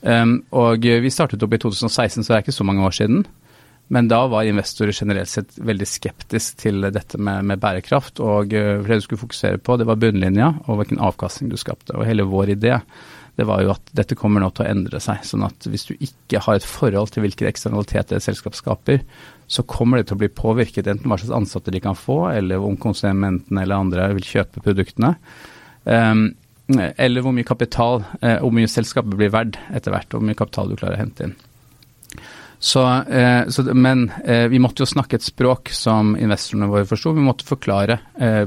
Um, 0.00 0.38
og 0.56 0.86
vi 0.86 1.10
startet 1.12 1.42
opp 1.44 1.52
i 1.52 1.60
2016, 1.60 2.24
så 2.24 2.30
det 2.30 2.38
er 2.38 2.46
ikke 2.46 2.56
så 2.56 2.66
mange 2.66 2.86
år 2.88 2.96
siden. 2.96 3.26
Men 3.94 4.08
da 4.10 4.20
var 4.28 4.44
investorer 4.44 4.92
generelt 4.92 5.30
sett 5.32 5.54
veldig 5.56 5.86
skeptisk 5.88 6.58
til 6.60 6.84
dette 6.92 7.20
med, 7.20 7.46
med 7.48 7.60
bærekraft. 7.62 8.20
Og 8.20 8.52
uh, 8.52 8.82
det 8.84 9.00
du 9.00 9.06
skulle 9.06 9.22
fokusere 9.22 9.60
på, 9.62 9.78
det 9.80 9.88
var 9.88 10.00
bunnlinja 10.00 10.52
og 10.66 10.82
hvilken 10.82 11.00
avkastning 11.04 11.52
du 11.52 11.56
skapte. 11.60 11.96
Og 11.96 12.06
hele 12.08 12.28
vår 12.28 12.56
idé 12.58 12.76
det 13.38 13.46
var 13.46 13.62
jo 13.62 13.70
at 13.70 13.92
dette 13.94 14.16
kommer 14.18 14.42
nå 14.42 14.48
til 14.50 14.64
å 14.64 14.72
endre 14.72 14.98
seg. 14.98 15.20
sånn 15.22 15.44
at 15.46 15.66
hvis 15.70 15.86
du 15.86 15.92
ikke 15.94 16.40
har 16.42 16.58
et 16.58 16.66
forhold 16.66 17.12
til 17.14 17.22
hvilke 17.22 17.46
eksternaliteter 17.46 18.18
et 18.18 18.24
selskap 18.24 18.56
skaper, 18.58 19.04
så 19.46 19.62
kommer 19.62 20.00
det 20.00 20.08
til 20.08 20.18
å 20.18 20.22
bli 20.24 20.30
påvirket 20.40 20.90
enten 20.90 21.06
hva 21.06 21.20
slags 21.20 21.36
ansatte 21.36 21.70
de 21.70 21.80
kan 21.84 21.94
få, 21.94 22.32
eller 22.32 22.66
om 22.66 22.74
konsumentene 22.82 23.62
eller 23.62 23.78
andre 23.78 24.08
vil 24.18 24.26
kjøpe 24.26 24.64
produktene. 24.64 25.14
Um, 25.86 26.32
eller 26.74 27.22
hvor 27.22 27.36
mye 27.36 27.46
kapital, 27.46 28.02
uh, 28.18 28.40
hvor 28.42 28.50
mye 28.58 28.68
selskapet 28.74 29.14
blir 29.14 29.30
verdt 29.32 29.60
etter 29.70 29.94
hvert, 29.94 30.10
og 30.10 30.18
hvor 30.18 30.28
mye 30.32 30.42
kapital 30.42 30.74
du 30.74 30.76
klarer 30.80 30.98
å 30.98 31.04
hente 31.04 31.28
inn. 31.28 31.38
Så, 32.58 33.02
eh, 33.02 33.48
så, 33.48 33.62
men 33.74 34.10
eh, 34.24 34.48
vi 34.48 34.58
måtte 34.58 34.82
jo 34.82 34.90
snakke 34.90 35.18
et 35.18 35.26
språk 35.26 35.70
som 35.74 36.16
investorene 36.18 36.70
våre 36.70 36.88
forsto. 36.88 37.14
Vi 37.14 37.24
måtte 37.24 37.46
forklare 37.46 38.00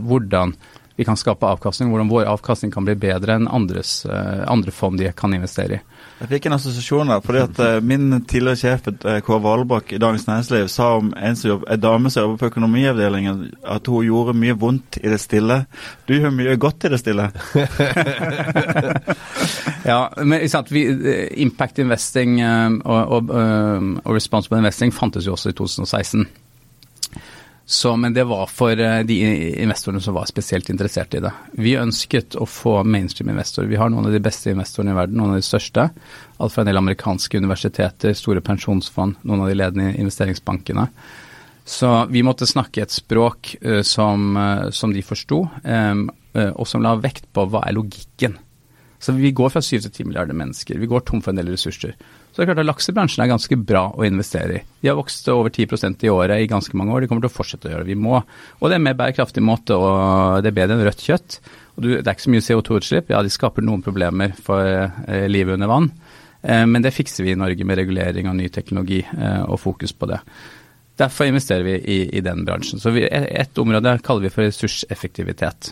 hvordan 0.04 0.56
vi 1.02 1.06
kan 1.06 1.18
skape 1.18 1.48
avkastning, 1.50 1.90
hvordan 1.90 2.10
vår 2.12 2.28
avkastning 2.30 2.70
kan 2.72 2.86
bli 2.86 2.94
bedre 2.94 3.34
enn 3.40 3.48
andres, 3.50 4.04
eh, 4.06 4.44
andre 4.46 4.70
fond 4.72 5.00
de 5.02 5.08
kan 5.18 5.34
investere 5.34 5.80
i. 5.80 5.80
Jeg 6.20 6.30
fikk 6.30 6.46
en 6.46 6.54
assosiasjon 6.54 7.10
der, 7.10 7.24
fordi 7.26 7.40
at 7.42 7.62
uh, 7.66 7.78
min 7.82 8.20
tidligere 8.30 8.60
sjef 8.60 8.86
uh, 8.92 9.16
Kåre 9.26 9.42
Valbakk 9.42 9.96
i 9.96 10.00
Dagens 10.02 10.28
Næringsliv 10.28 10.68
sa 10.70 10.92
om 11.00 11.10
en, 11.18 11.40
jobb, 11.50 11.66
en 11.66 11.82
dame 11.82 12.12
som 12.14 12.28
jobber 12.28 12.38
på 12.38 12.52
økonomiavdelingen, 12.52 13.40
at 13.66 13.90
hun 13.90 14.06
gjorde 14.06 14.38
mye 14.38 14.54
vondt 14.62 15.00
i 15.02 15.10
det 15.10 15.18
stille. 15.24 15.58
Du 16.06 16.14
gjør 16.14 16.38
mye 16.38 16.54
godt 16.62 16.86
i 16.86 16.94
det 16.94 17.02
stille. 17.02 17.26
ja, 19.90 20.00
men 20.22 20.46
sant, 20.54 20.70
vi, 20.70 20.86
Impact 21.42 21.82
investing 21.82 22.38
og, 22.46 23.18
og, 23.18 23.34
og 23.34 24.14
responsible 24.14 24.62
investing 24.62 24.94
fantes 24.94 25.26
jo 25.26 25.34
også 25.34 25.50
i 25.50 25.58
2016. 25.58 26.30
Så, 27.72 27.96
men 27.96 28.14
det 28.14 28.24
var 28.24 28.50
for 28.52 28.80
eh, 28.80 29.00
de 29.08 29.16
investorene 29.64 30.02
som 30.04 30.18
var 30.18 30.26
spesielt 30.28 30.70
interessert 30.70 31.14
i 31.16 31.22
det. 31.24 31.30
Vi 31.56 31.78
ønsket 31.80 32.36
å 32.36 32.44
få 32.44 32.82
mainstream-investorer. 32.84 33.70
Vi 33.72 33.78
har 33.80 33.88
noen 33.94 34.10
av 34.10 34.12
de 34.12 34.20
beste 34.20 34.52
investorene 34.52 34.92
i 34.92 34.98
verden, 34.98 35.16
noen 35.16 35.32
av 35.32 35.40
de 35.40 35.46
største. 35.48 35.86
Alt 36.36 36.52
fra 36.52 36.66
en 36.66 36.68
del 36.68 36.82
amerikanske 36.82 37.40
universiteter, 37.40 38.12
store 38.20 38.44
pensjonsfond, 38.44 39.22
noen 39.24 39.46
av 39.46 39.48
de 39.48 39.56
ledende 39.56 39.94
investeringsbankene. 40.04 40.84
Så 41.64 41.94
vi 42.12 42.26
måtte 42.28 42.50
snakke 42.50 42.84
et 42.84 42.92
språk 42.92 43.54
uh, 43.64 43.80
som, 43.88 44.34
uh, 44.36 44.68
som, 44.76 44.92
de 44.92 45.06
forsto, 45.06 45.40
og 46.42 46.68
som 46.68 46.84
la 46.84 46.98
vekt 47.00 47.32
på 47.32 47.48
hva 47.54 47.64
er 47.70 47.78
logikken. 47.78 48.36
Så 49.00 49.16
vi 49.16 49.32
går 49.32 49.56
fra 49.56 49.64
7 49.64 49.78
til 49.78 49.92
10 49.92 50.10
milliarder 50.12 50.36
mennesker. 50.36 50.76
Vi 50.80 50.92
går 50.92 51.08
tom 51.08 51.24
for 51.24 51.32
en 51.32 51.40
del 51.40 51.54
ressurser. 51.56 51.96
Så 52.32 52.40
det 52.40 52.46
er 52.46 52.54
klart 52.54 52.62
at 52.64 52.70
laksebransjen 52.70 53.26
er 53.26 53.32
ganske 53.34 53.56
bra 53.60 53.82
å 53.92 54.06
investere 54.08 54.56
i. 54.56 54.62
De 54.80 54.88
har 54.88 54.96
vokst 54.96 55.28
over 55.34 55.52
10% 55.52 56.06
i 56.08 56.12
året 56.12 56.40
i 56.40 56.48
ganske 56.48 56.78
mange 56.80 56.96
år. 56.96 57.04
De 57.04 57.10
kommer 57.12 57.26
til 57.26 57.32
å 57.32 57.36
fortsette 57.36 57.68
å 57.68 57.74
gjøre 57.74 57.84
det. 57.84 57.92
Vi 57.92 58.00
må. 58.00 58.22
Og 58.24 58.64
det 58.64 58.78
er 58.78 58.80
en 58.80 58.86
mer 58.86 58.96
bærekraftig 59.02 59.44
måte, 59.44 59.76
og 59.76 60.40
det 60.40 60.54
er 60.54 60.56
bedre 60.62 60.78
enn 60.78 60.86
rødt 60.88 61.04
kjøtt. 61.04 61.42
Og 61.76 61.84
det 61.90 62.00
er 62.00 62.14
ikke 62.14 62.28
så 62.30 62.32
mye 62.32 62.46
CO2-utslipp. 62.46 63.12
Ja, 63.12 63.20
de 63.20 63.34
skaper 63.36 63.68
noen 63.68 63.84
problemer 63.84 64.32
for 64.40 64.64
eh, 64.64 65.28
livet 65.28 65.60
under 65.60 65.72
vann. 65.72 65.92
Eh, 66.42 66.64
men 66.72 66.86
det 66.86 66.94
fikser 66.96 67.28
vi 67.28 67.36
i 67.36 67.40
Norge 67.40 67.68
med 67.68 67.82
regulering 67.82 68.32
av 68.32 68.40
ny 68.40 68.48
teknologi 68.48 69.02
eh, 69.04 69.44
og 69.44 69.60
fokus 69.60 69.92
på 69.92 70.08
det. 70.14 70.22
Derfor 71.02 71.28
investerer 71.28 71.66
vi 71.66 71.76
i, 71.80 72.00
i 72.16 72.24
den 72.24 72.46
bransjen. 72.48 72.80
Så 72.80 72.94
vi, 72.96 73.04
Et 73.10 73.60
område 73.60 73.98
kaller 74.06 74.28
vi 74.28 74.32
for 74.32 74.46
ressurseffektivitet. 74.46 75.72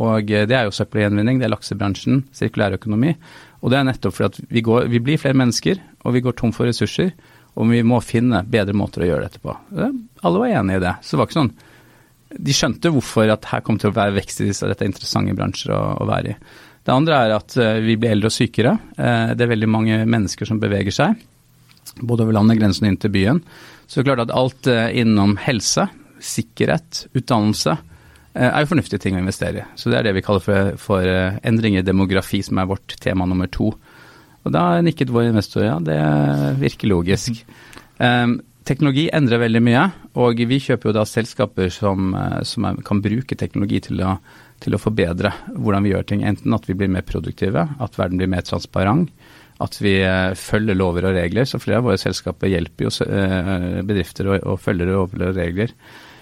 Og 0.00 0.26
Det 0.26 0.56
er 0.56 0.66
jo 0.66 0.72
søppelgjenvinning, 0.72 1.38
det 1.38 1.50
er 1.50 1.52
laksebransjen, 1.52 2.22
sirkulær 2.32 2.78
økonomi. 2.78 3.12
Og 3.60 3.72
det 3.72 3.80
er 3.80 3.88
nettopp 3.88 4.16
fordi 4.16 4.46
vi, 4.48 4.62
går, 4.64 4.88
vi, 4.92 5.02
blir 5.04 5.20
flere 5.20 5.36
mennesker, 5.36 5.80
og 6.04 6.16
vi 6.16 6.22
går 6.24 6.36
tom 6.38 6.52
for 6.56 6.68
ressurser. 6.68 7.12
Og 7.58 7.66
vi 7.68 7.82
må 7.84 7.98
finne 8.04 8.44
bedre 8.46 8.76
måter 8.78 9.04
å 9.04 9.08
gjøre 9.08 9.26
dette 9.26 9.42
på. 9.42 9.52
Alle 9.74 10.40
var 10.40 10.54
enige 10.60 10.80
i 10.80 10.84
det. 10.84 10.94
Så 11.02 11.12
det 11.12 11.20
var 11.20 11.28
ikke 11.28 11.38
sånn 11.40 11.52
De 12.46 12.54
skjønte 12.54 12.92
hvorfor 12.94 13.32
at 13.34 13.48
her 13.50 13.64
kom 13.66 13.80
til 13.80 13.90
å 13.90 13.96
være 13.96 14.14
vekst 14.14 14.44
i 14.44 14.46
disse, 14.48 14.68
dette 14.70 14.86
er 14.86 14.92
interessante 14.92 15.34
bransjer 15.36 15.74
å, 15.74 15.80
å, 15.98 16.06
være 16.08 16.30
i. 16.30 16.36
Det 16.86 16.94
andre 16.94 17.18
er 17.24 17.34
at 17.34 17.56
uh, 17.58 17.72
vi 17.82 17.98
blir 18.00 18.14
eldre 18.14 18.30
og 18.30 18.36
sykere. 18.36 18.76
Uh, 18.94 19.34
det 19.34 19.44
er 19.44 19.50
veldig 19.50 19.68
mange 19.68 19.98
mennesker 20.06 20.48
som 20.48 20.62
beveger 20.62 20.94
seg, 20.94 21.18
både 21.98 22.24
over 22.24 22.38
landegrensen 22.38 22.86
og 22.86 22.92
inn 22.92 23.00
til 23.02 23.12
byen. 23.12 23.42
Så 23.84 23.98
det 23.98 24.04
er 24.04 24.08
klart 24.12 24.24
at 24.28 24.36
alt 24.38 24.70
uh, 24.70 24.86
innom 24.94 25.34
helse, 25.42 25.88
sikkerhet, 26.22 27.08
utdannelse, 27.18 27.74
Eh, 27.74 27.89
er 28.34 28.62
jo 28.62 28.70
fornuftige 28.70 29.02
ting 29.02 29.16
å 29.18 29.22
investere 29.22 29.62
i. 29.62 29.64
Så 29.78 29.90
det 29.90 30.00
er 30.00 30.06
det 30.06 30.16
vi 30.18 30.22
kaller 30.24 30.44
for, 30.44 30.74
for 30.78 31.02
endringer 31.02 31.48
endring 31.50 31.78
i 31.80 31.86
demografi, 31.86 32.42
som 32.46 32.60
er 32.60 32.68
vårt 32.70 32.94
tema 33.02 33.26
nummer 33.26 33.50
to. 33.50 33.72
Og 34.44 34.54
da 34.54 34.80
nikket 34.84 35.12
vår 35.12 35.30
investor 35.30 35.66
ja, 35.66 35.78
det 35.82 35.98
virker 36.60 36.88
logisk. 36.88 37.42
Um, 37.98 38.38
teknologi 38.68 39.08
endrer 39.12 39.42
veldig 39.42 39.62
mye, 39.64 39.82
og 40.20 40.40
vi 40.48 40.60
kjøper 40.62 40.90
jo 40.90 40.96
da 40.96 41.04
selskaper 41.08 41.72
som, 41.74 42.14
som 42.46 42.68
er, 42.68 42.80
kan 42.86 43.02
bruke 43.04 43.36
teknologi 43.38 43.82
til 43.88 44.00
å, 44.06 44.14
til 44.62 44.76
å, 44.76 44.80
forbedre 44.80 45.32
hvordan 45.56 45.84
vi 45.84 45.92
gjør 45.94 46.08
ting. 46.12 46.24
Enten 46.26 46.56
at 46.56 46.68
vi 46.70 46.76
blir 46.78 46.92
mer 46.92 47.04
produktive, 47.08 47.66
at 47.66 47.98
verden 48.00 48.20
blir 48.20 48.30
mer 48.30 48.46
transparent, 48.46 49.12
at 49.60 49.76
vi 49.82 49.98
følger 50.40 50.78
lover 50.78 51.10
og 51.10 51.18
regler. 51.18 51.44
Så 51.44 51.60
flere 51.60 51.82
av 51.82 51.90
våre 51.90 52.00
selskaper 52.00 52.48
hjelper 52.48 52.86
jo 52.86 52.94
bedrifter 53.84 54.30
å, 54.30 54.38
å 54.54 54.60
følge 54.60 54.88
lover 54.88 55.26
og 55.28 55.36
regler. 55.36 55.74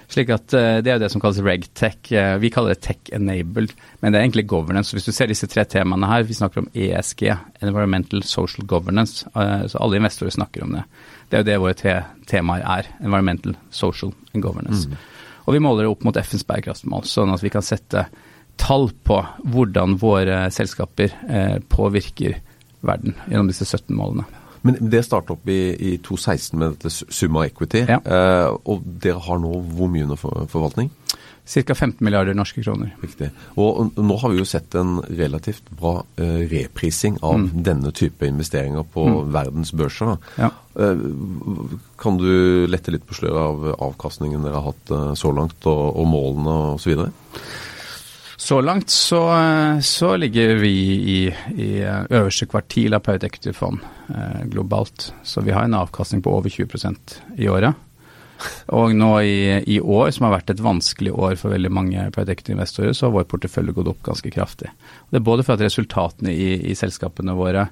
Slik 0.09 0.31
at 0.33 0.55
uh, 0.57 0.79
Det 0.81 0.89
er 0.89 0.97
jo 0.97 1.03
det 1.03 1.11
som 1.13 1.23
kalles 1.23 1.41
regtech. 1.45 1.99
Uh, 2.09 2.39
vi 2.41 2.51
kaller 2.53 2.73
det 2.73 2.85
tech-enabled, 2.87 3.75
men 4.01 4.13
det 4.13 4.19
er 4.19 4.25
egentlig 4.25 4.47
governance. 4.49 4.95
Hvis 4.97 5.09
du 5.09 5.13
ser 5.13 5.29
disse 5.29 5.49
tre 5.51 5.67
temaene 5.69 6.09
her, 6.09 6.25
vi 6.29 6.37
snakker 6.37 6.65
om 6.65 6.71
ESG, 6.73 7.27
Environmental 7.61 8.25
Social 8.25 8.67
Governance, 8.69 9.29
uh, 9.37 9.67
så 9.69 9.83
alle 9.85 10.01
investorer 10.01 10.33
snakker 10.33 10.65
om 10.65 10.79
det. 10.79 10.87
Det 11.29 11.37
er 11.37 11.45
jo 11.45 11.49
det 11.51 11.61
våre 11.61 11.77
tre 11.77 11.99
temaer 12.31 12.65
er. 12.65 12.89
Environmental, 13.03 13.59
Social 13.71 14.15
and 14.33 14.45
Governance. 14.45 14.89
Mm. 14.89 14.97
Og 15.45 15.57
vi 15.57 15.63
måler 15.65 15.85
det 15.85 15.93
opp 15.93 16.09
mot 16.09 16.17
FNs 16.17 16.49
bærekraftsmål, 16.49 17.05
sånn 17.09 17.33
at 17.35 17.45
vi 17.45 17.53
kan 17.53 17.65
sette 17.65 18.09
tall 18.61 18.89
på 19.07 19.21
hvordan 19.49 19.97
våre 20.01 20.49
selskaper 20.53 21.13
påvirker 21.71 22.41
verden 22.85 23.15
gjennom 23.31 23.49
disse 23.49 23.65
17 23.65 23.95
målene. 23.97 24.27
Men 24.69 24.91
det 24.93 25.05
startet 25.07 25.35
opp 25.37 25.49
i, 25.49 25.61
i 25.75 25.97
2016 26.05 26.59
med 26.59 26.77
dette 26.77 26.93
Summa 26.93 27.47
Equity. 27.49 27.85
Ja. 27.89 27.99
Eh, 28.05 28.49
og 28.69 28.87
dere 29.03 29.23
har 29.25 29.41
nå 29.43 29.53
hvor 29.75 29.91
mye 29.93 30.07
under 30.09 30.21
forvaltning? 30.21 30.91
Ca. 31.49 31.73
15 31.73 32.05
milliarder 32.05 32.37
norske 32.37 32.61
kroner. 32.61 32.91
Riktig. 33.01 33.31
Og, 33.57 33.95
nå 33.97 34.17
har 34.21 34.35
vi 34.35 34.43
jo 34.43 34.49
sett 34.49 34.75
en 34.77 34.99
relativt 35.09 35.71
bra 35.73 35.95
eh, 36.21 36.43
reprising 36.51 37.17
av 37.25 37.39
mm. 37.41 37.47
denne 37.65 37.93
type 37.97 38.29
investeringer 38.29 38.85
på 38.93 39.07
mm. 39.09 39.31
verdens 39.33 39.73
børser. 39.73 40.19
Ja. 40.37 40.51
Eh, 40.77 41.01
kan 41.99 42.21
du 42.21 42.67
lette 42.69 42.93
litt 42.93 43.09
på 43.09 43.17
sløret 43.17 43.41
av 43.41 43.89
avkastningen 43.89 44.45
dere 44.45 44.61
har 44.61 44.75
hatt 44.75 45.17
så 45.17 45.33
langt, 45.33 45.65
og, 45.65 45.87
og 45.97 46.13
målene 46.13 46.59
osv.? 46.77 47.09
Så 48.39 48.61
langt 48.63 48.91
så, 48.91 49.19
så 49.83 50.13
ligger 50.17 50.55
vi 50.55 50.71
i, 50.95 51.19
i, 51.59 51.71
øverste 51.83 52.47
kvartil 52.47 52.95
av 52.95 53.03
private 53.03 53.27
equity-fond 53.27 53.81
eh, 54.15 54.45
globalt. 54.53 55.09
Så 55.27 55.43
vi 55.43 55.51
har 55.51 55.67
en 55.67 55.75
avkastning 55.75 56.23
på 56.23 56.37
over 56.37 56.53
20% 56.55 57.17
i 57.35 57.49
året. 57.51 57.75
Og 58.71 58.95
nå 58.95 59.11
i, 59.27 59.41
i, 59.67 59.81
år, 59.83 60.13
som 60.15 60.29
har 60.29 60.37
vært 60.37 60.53
et 60.55 60.63
vanskelig 60.63 61.17
år 61.19 61.35
for 61.41 61.51
veldig 61.51 61.73
mange 61.75 62.07
private 62.15 62.37
equity-investorer, 62.37 62.95
så 62.95 63.09
har 63.09 63.17
vår 63.17 63.27
portefølje 63.33 63.75
gått 63.75 63.91
opp 63.91 64.07
ganske 64.07 64.31
kraftig. 64.31 64.71
Det 65.11 65.19
er 65.19 65.27
både 65.33 65.43
for 65.43 65.59
at 65.59 65.67
resultatene 65.67 66.31
i, 66.31 66.53
i 66.71 66.79
selskapene 66.79 67.37
våre 67.39 67.69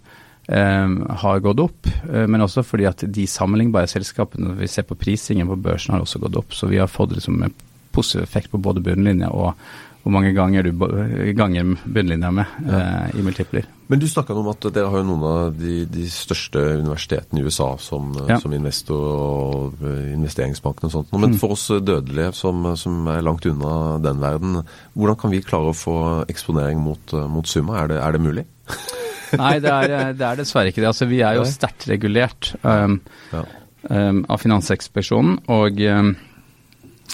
Um, 0.46 1.00
har 1.10 1.40
gått 1.42 1.58
opp, 1.58 1.88
uh, 2.06 2.22
men 2.30 2.38
også 2.44 2.62
fordi 2.62 2.84
at 2.86 3.00
de 3.10 3.24
sammenlignbare 3.26 3.88
selskapene, 3.90 4.52
vi 4.54 4.68
ser 4.70 4.84
på 4.86 4.94
prisingen 4.94 5.48
på 5.50 5.56
børsen, 5.58 5.96
har 5.96 6.04
også 6.04 6.20
gått 6.22 6.38
opp. 6.38 6.54
Så 6.54 6.68
vi 6.70 6.78
har 6.78 6.86
fått 6.86 7.16
liksom 7.16 7.40
en 7.42 7.54
positiv 7.90 8.22
effekt 8.22 8.52
på 8.52 8.60
både 8.62 8.84
bunnlinja 8.84 9.32
og 9.34 9.56
hvor 10.06 10.14
mange 10.14 10.30
ganger 10.30 10.62
du 10.62 10.84
ganger 11.34 11.72
bunnlinja 11.82 12.28
med 12.30 12.46
ja. 12.62 12.78
eh, 12.78 13.16
i 13.18 13.22
multipler. 13.26 13.64
Men 13.90 13.98
du 13.98 14.04
snakka 14.06 14.36
om 14.38 14.46
at 14.52 14.62
dere 14.70 14.86
har 14.92 15.00
jo 15.00 15.06
noen 15.08 15.24
av 15.26 15.56
de, 15.58 15.80
de 15.90 16.04
største 16.10 16.60
universitetene 16.78 17.40
i 17.42 17.42
USA 17.42 17.72
som, 17.82 18.12
ja. 18.28 18.36
som, 18.38 18.52
investor 18.54 19.00
og 19.02 19.80
eh, 19.82 20.12
investeringsbanken 20.12 20.86
og 20.86 20.92
sånt. 20.94 21.10
Men 21.10 21.32
mm. 21.32 21.40
for 21.40 21.56
oss 21.56 21.64
dødelige 21.82 22.28
som, 22.38 22.68
som, 22.78 23.00
er 23.10 23.24
langt 23.26 23.48
unna 23.50 23.96
den 24.04 24.22
verden, 24.22 24.60
hvordan 24.94 25.18
kan 25.18 25.34
vi 25.34 25.40
klare 25.42 25.72
å 25.72 25.74
få 25.74 25.96
eksponering 26.30 26.78
mot, 26.84 27.16
mot 27.32 27.50
Summa? 27.50 27.80
Er 27.80 27.90
det, 27.90 27.98
er 28.04 28.14
det 28.14 28.20
mulig? 28.22 28.44
Nei, 29.42 29.56
det 29.64 29.72
er, 29.72 30.12
det 30.14 30.22
er, 30.28 30.38
dessverre 30.38 30.70
ikke 30.70 30.84
det. 30.84 30.92
Altså, 30.92 31.08
vi 31.10 31.18
er 31.26 31.40
jo 31.40 31.48
sterkt 31.50 31.88
regulert 31.90 32.52
um, 32.62 33.00
ja. 33.32 33.42
um, 33.90 34.22
av 34.30 34.38
finansekspeksjonen, 34.38 35.42
og 35.50 35.82
um, 35.82 36.14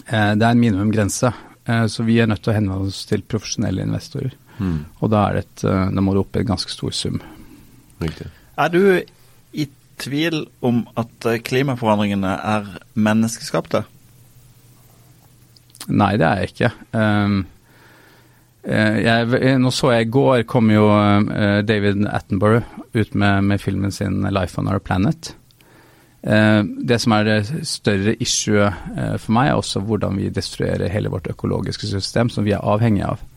det 0.04 0.44
er 0.44 0.50
en 0.50 0.60
minimumgrense 0.60 1.32
Eh, 1.32 1.51
så 1.64 2.02
vi 2.02 2.16
er 2.18 2.26
nødt 2.26 2.42
til 2.42 2.52
å 2.52 2.56
henvende 2.56 2.90
oss 2.90 3.04
til 3.06 3.22
profesjonelle 3.22 3.84
investorer. 3.86 4.32
Mm. 4.58 4.84
Og 5.00 5.10
da, 5.12 5.26
er 5.26 5.38
det 5.38 5.44
et, 5.46 5.64
eh, 5.68 5.88
da 5.94 6.04
må 6.04 6.14
det 6.14 6.24
opp 6.24 6.36
i 6.36 6.42
en 6.42 6.52
ganske 6.52 6.72
stor 6.72 6.94
sum. 6.96 7.20
Riktig. 8.02 8.28
Er 8.58 8.72
du 8.72 8.82
i 9.52 9.68
tvil 10.02 10.44
om 10.64 10.84
at 10.98 11.28
eh, 11.30 11.40
klimaforandringene 11.44 12.36
er 12.54 12.76
menneskeskapte? 12.94 13.84
Nei, 15.90 16.14
det 16.20 16.28
er 16.28 16.42
jeg 16.42 16.52
ikke. 16.52 16.72
Um, 16.94 17.40
jeg, 18.62 19.56
nå 19.58 19.72
så 19.74 19.88
jeg 19.90 20.06
i 20.06 20.12
går 20.14 20.44
kom 20.46 20.68
jo 20.70 20.84
David 21.66 22.04
Attenborough 22.06 22.62
ut 22.94 23.16
med, 23.18 23.48
med 23.50 23.58
filmen 23.58 23.90
sin 23.90 24.20
'Life 24.22 24.54
on 24.60 24.70
Our 24.70 24.78
Planet'. 24.78 25.32
Eh, 26.22 26.62
det 26.62 27.00
som 27.02 27.14
er 27.16 27.26
det 27.26 27.66
større 27.66 28.14
issue 28.22 28.62
eh, 28.62 29.16
for 29.18 29.34
meg, 29.34 29.50
er 29.50 29.58
også 29.58 29.82
hvordan 29.86 30.20
vi 30.20 30.30
destruerer 30.34 30.92
hele 30.92 31.10
vårt 31.10 31.26
økologiske 31.32 31.90
system, 31.90 32.30
som 32.30 32.46
vi 32.46 32.54
er 32.54 32.64
avhengig 32.64 33.04
av. 33.08 33.28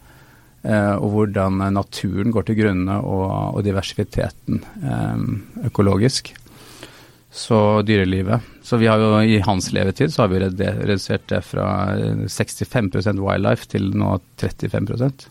og 0.65 1.12
hvordan 1.13 1.60
naturen 1.75 2.32
går 2.34 2.48
til 2.48 2.56
grunne, 2.58 2.96
og 3.06 3.60
diversiteten 3.62 4.63
økologisk. 5.62 6.32
Så 7.30 7.84
dyrelivet. 7.86 8.42
Så 8.63 8.80
vi 8.82 8.88
har 8.89 8.98
jo 8.98 9.20
i 9.22 9.38
hans 9.46 9.70
levetid 9.72 10.10
så 10.10 10.24
har 10.24 10.32
vi 10.34 10.39
redusert 10.42 11.27
det 11.30 11.44
fra 11.46 11.94
65% 12.25 13.22
wildlife 13.22 13.70
til 13.70 13.92
nå 13.94 14.18
35% 14.42 15.27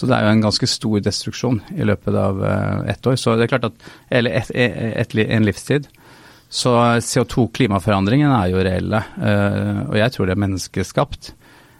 så 0.00 0.06
det 0.06 0.16
er 0.16 0.24
jo 0.24 0.34
en 0.36 0.44
ganske 0.44 0.66
stor 0.70 1.00
destruksjon 1.04 1.58
i 1.74 1.84
løpet 1.84 2.14
av 2.16 2.38
ett 2.88 3.06
år. 3.06 3.16
Så 3.20 3.34
det 3.36 3.44
er 3.44 3.50
klart 3.52 3.66
at, 3.68 3.88
Eller 4.08 4.38
et, 4.38 4.50
et, 4.54 4.94
et, 5.02 5.16
en 5.26 5.44
livstid. 5.44 5.88
Så 6.50 6.72
CO2-klimaforandringene 7.06 8.34
er 8.34 8.48
jo 8.50 8.62
reelle, 8.66 9.04
og 9.86 9.94
jeg 9.94 10.10
tror 10.14 10.26
det 10.26 10.34
er 10.34 10.40
menneskeskapt. 10.42 11.30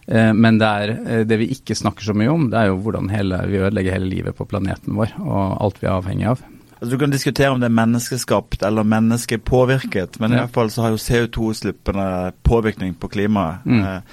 Men 0.07 0.61
det, 0.61 0.69
er, 0.69 1.25
det 1.27 1.39
vi 1.41 1.49
ikke 1.57 1.75
snakker 1.75 2.07
så 2.07 2.15
mye 2.15 2.31
om, 2.31 2.49
det 2.53 2.59
er 2.61 2.71
jo 2.71 2.79
hvordan 2.85 3.11
hele, 3.11 3.41
vi 3.51 3.59
ødelegger 3.59 3.99
hele 3.99 4.09
livet 4.11 4.39
på 4.39 4.47
planeten 4.51 4.95
vår, 4.99 5.17
og 5.23 5.59
alt 5.67 5.83
vi 5.83 5.89
er 5.89 5.97
avhengig 5.97 6.29
av. 6.31 6.45
Altså, 6.81 6.95
du 6.95 7.01
kan 7.03 7.13
diskutere 7.13 7.51
om 7.53 7.61
det 7.61 7.67
er 7.69 7.77
menneskeskapt 7.77 8.63
eller 8.67 8.87
menneskepåvirket, 8.89 10.21
men 10.23 10.33
ja. 10.33 10.37
i 10.39 10.41
hvert 10.45 10.55
fall 10.55 10.71
så 10.73 10.87
har 10.87 10.95
jo 10.95 11.03
CO2-utslippene 11.03 12.07
påvirkning 12.47 12.95
på 12.99 13.11
klimaet. 13.13 13.67
Mm. 13.67 14.07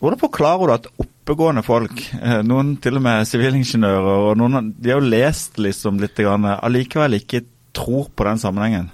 Hvordan 0.00 0.22
forklarer 0.24 0.64
du 0.64 0.74
at 0.74 0.88
oppegående 1.04 1.62
folk, 1.62 2.00
noen 2.48 2.74
til 2.82 2.96
og 2.98 3.04
med 3.04 3.28
sivilingeniører, 3.28 4.24
og 4.30 4.40
noen 4.40 4.72
de 4.80 4.94
har 4.94 4.98
jo 4.98 5.12
lest 5.12 5.60
liksom 5.60 6.00
litt, 6.00 6.18
allikevel 6.24 7.20
ikke 7.20 7.44
tror 7.76 8.08
på 8.16 8.26
den 8.26 8.40
sammenhengen? 8.42 8.88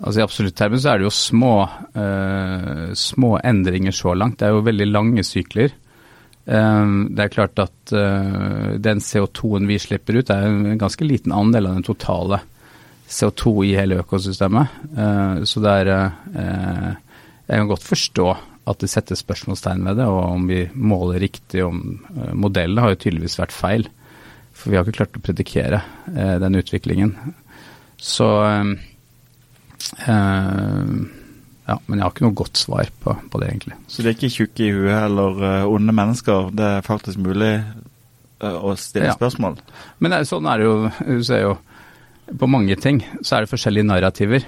Altså 0.00 0.20
I 0.20 0.24
absolutt 0.24 0.56
termen 0.56 0.80
så 0.80 0.94
er 0.94 1.00
det 1.00 1.08
jo 1.08 1.12
små, 1.12 1.54
uh, 1.96 2.90
små 2.96 3.34
endringer 3.44 3.94
så 3.94 4.14
langt. 4.16 4.38
Det 4.40 4.48
er 4.48 4.54
jo 4.56 4.64
veldig 4.64 4.88
lange 4.88 5.24
sykler. 5.26 5.74
Um, 6.50 7.10
det 7.14 7.26
er 7.26 7.34
klart 7.34 7.60
at 7.60 7.92
uh, 7.92 8.76
den 8.80 9.02
CO2-en 9.04 9.68
vi 9.68 9.76
slipper 9.78 10.16
ut, 10.18 10.32
er 10.32 10.48
en 10.48 10.80
ganske 10.80 11.04
liten 11.04 11.34
andel 11.36 11.68
av 11.68 11.76
den 11.76 11.86
totale 11.86 12.40
CO2 13.10 13.52
i 13.68 13.74
hele 13.76 14.00
økosystemet. 14.00 14.80
Uh, 14.96 15.44
så 15.44 15.62
det 15.62 15.76
er 15.82 15.92
Jeg 15.92 17.58
kan 17.58 17.70
godt 17.70 17.84
forstå 17.84 18.28
at 18.70 18.80
det 18.80 18.90
settes 18.92 19.20
spørsmålstegn 19.24 19.84
ved 19.84 20.00
det, 20.00 20.06
og 20.06 20.20
om 20.24 20.48
vi 20.48 20.64
måler 20.74 21.20
riktig 21.20 21.64
om 21.64 21.80
Modellene 22.38 22.84
har 22.84 22.94
jo 22.94 23.00
tydeligvis 23.04 23.40
vært 23.40 23.56
feil, 23.56 23.88
for 24.52 24.70
vi 24.70 24.78
har 24.78 24.86
ikke 24.86 25.00
klart 25.00 25.18
å 25.18 25.22
predikere 25.24 25.80
den 26.06 26.58
utviklingen. 26.60 27.16
Så 27.98 28.28
um, 28.46 28.76
ja, 31.70 31.76
men 31.86 32.00
jeg 32.00 32.02
har 32.02 32.10
ikke 32.10 32.26
noe 32.26 32.38
godt 32.38 32.58
svar 32.58 32.88
på, 33.02 33.14
på, 33.30 33.40
det, 33.40 33.50
egentlig. 33.52 33.76
Så 33.90 34.02
de 34.02 34.10
er 34.10 34.16
ikke 34.16 34.32
tjukke 34.34 34.66
i 34.66 34.72
huet 34.74 34.96
eller 34.96 35.42
uh, 35.44 35.70
onde 35.70 35.94
mennesker? 35.94 36.50
Det 36.56 36.66
er 36.66 36.86
faktisk 36.86 37.20
mulig 37.22 37.52
uh, 38.42 38.56
å 38.58 38.74
stille 38.80 39.12
ja. 39.12 39.16
spørsmål? 39.18 39.60
Men 40.02 40.16
det, 40.16 40.24
sånn 40.30 40.48
er 40.50 40.60
det 40.60 40.66
jo. 40.66 40.76
Du 41.06 41.22
ser 41.26 41.44
jo 41.44 41.56
på 42.40 42.48
mange 42.50 42.76
ting 42.78 43.02
så 43.20 43.36
er 43.36 43.44
det 43.44 43.52
forskjellige 43.52 43.86
narrativer. 43.86 44.46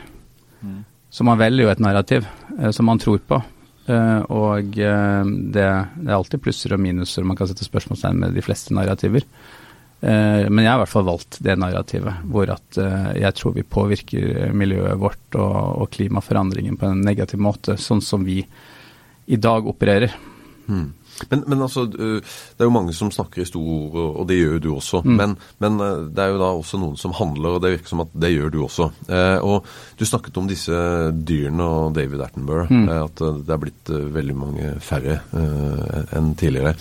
Mm. 0.62 0.82
Så 1.12 1.26
man 1.28 1.38
velger 1.38 1.66
jo 1.66 1.72
et 1.72 1.82
narrativ 1.82 2.26
som 2.72 2.86
man 2.88 3.00
tror 3.02 3.18
på. 3.28 3.40
og 4.32 4.68
det, 4.72 4.92
det, 5.52 5.64
er 5.66 6.14
alltid 6.14 6.40
plusser 6.40 6.72
og 6.72 6.80
minuser, 6.80 7.26
man 7.26 7.36
kan 7.36 7.50
sette 7.50 7.66
spørsmålstegn 7.66 8.22
med 8.22 8.38
de 8.38 8.44
fleste 8.44 8.72
narrativer. 8.72 9.26
Eh, 10.02 10.48
men 10.50 10.64
jeg 10.64 10.70
har 10.72 10.80
i 10.80 10.82
hvert 10.82 10.92
fall 10.92 11.06
valgt 11.06 11.38
det 11.46 11.54
narrativet, 11.62 12.24
hvor 12.26 12.50
at 12.50 12.80
eh, 12.82 13.12
jeg 13.22 13.38
tror 13.38 13.54
vi 13.54 13.62
påvirker 13.62 14.50
miljøet 14.56 14.98
vårt 14.98 15.38
og, 15.38 15.54
og 15.84 15.92
klimaforandringen 15.94 16.78
på 16.80 16.90
en 16.90 17.04
negativ 17.06 17.42
måte, 17.42 17.78
sånn 17.78 18.02
som 18.02 18.26
vi 18.26 18.40
i 19.32 19.38
dag 19.38 19.68
opererer. 19.70 20.16
Hmm. 20.66 20.90
Men, 21.28 21.44
men, 21.46 21.62
altså, 21.62 21.84
det 21.86 22.58
er 22.58 22.66
jo 22.66 22.74
mange 22.74 22.94
som 22.96 23.10
snakker 23.12 23.42
i 23.42 23.46
store 23.46 23.74
ord, 23.84 23.96
og 24.22 24.26
det 24.26 24.38
gjør 24.40 24.58
du 24.64 24.68
også. 24.72 25.02
Mm. 25.04 25.14
Men, 25.20 25.34
men, 25.62 25.78
det 26.10 26.24
er 26.24 26.32
jo 26.32 26.40
da 26.40 26.50
også 26.56 26.80
noen 26.82 26.98
som 26.98 27.14
handler, 27.14 27.56
og 27.56 27.62
det 27.62 27.74
virker 27.76 27.92
som 27.92 28.02
at 28.02 28.14
det 28.24 28.32
gjør 28.32 28.52
du 28.54 28.58
også. 28.64 28.88
Eh, 29.06 29.38
og 29.44 29.68
du 30.00 30.06
snakket 30.08 30.40
om 30.40 30.48
disse 30.50 30.82
dyrene 31.14 31.68
og 31.68 31.96
David 31.98 32.24
Attenborough, 32.26 32.72
mm. 32.72 32.88
at 32.96 33.24
det 33.44 33.54
er 33.54 33.62
blitt 33.62 33.92
veldig 34.18 34.38
mange 34.38 34.74
færre 34.82 35.20
eh, 35.38 35.98
enn 36.18 36.32
tidligere. 36.40 36.74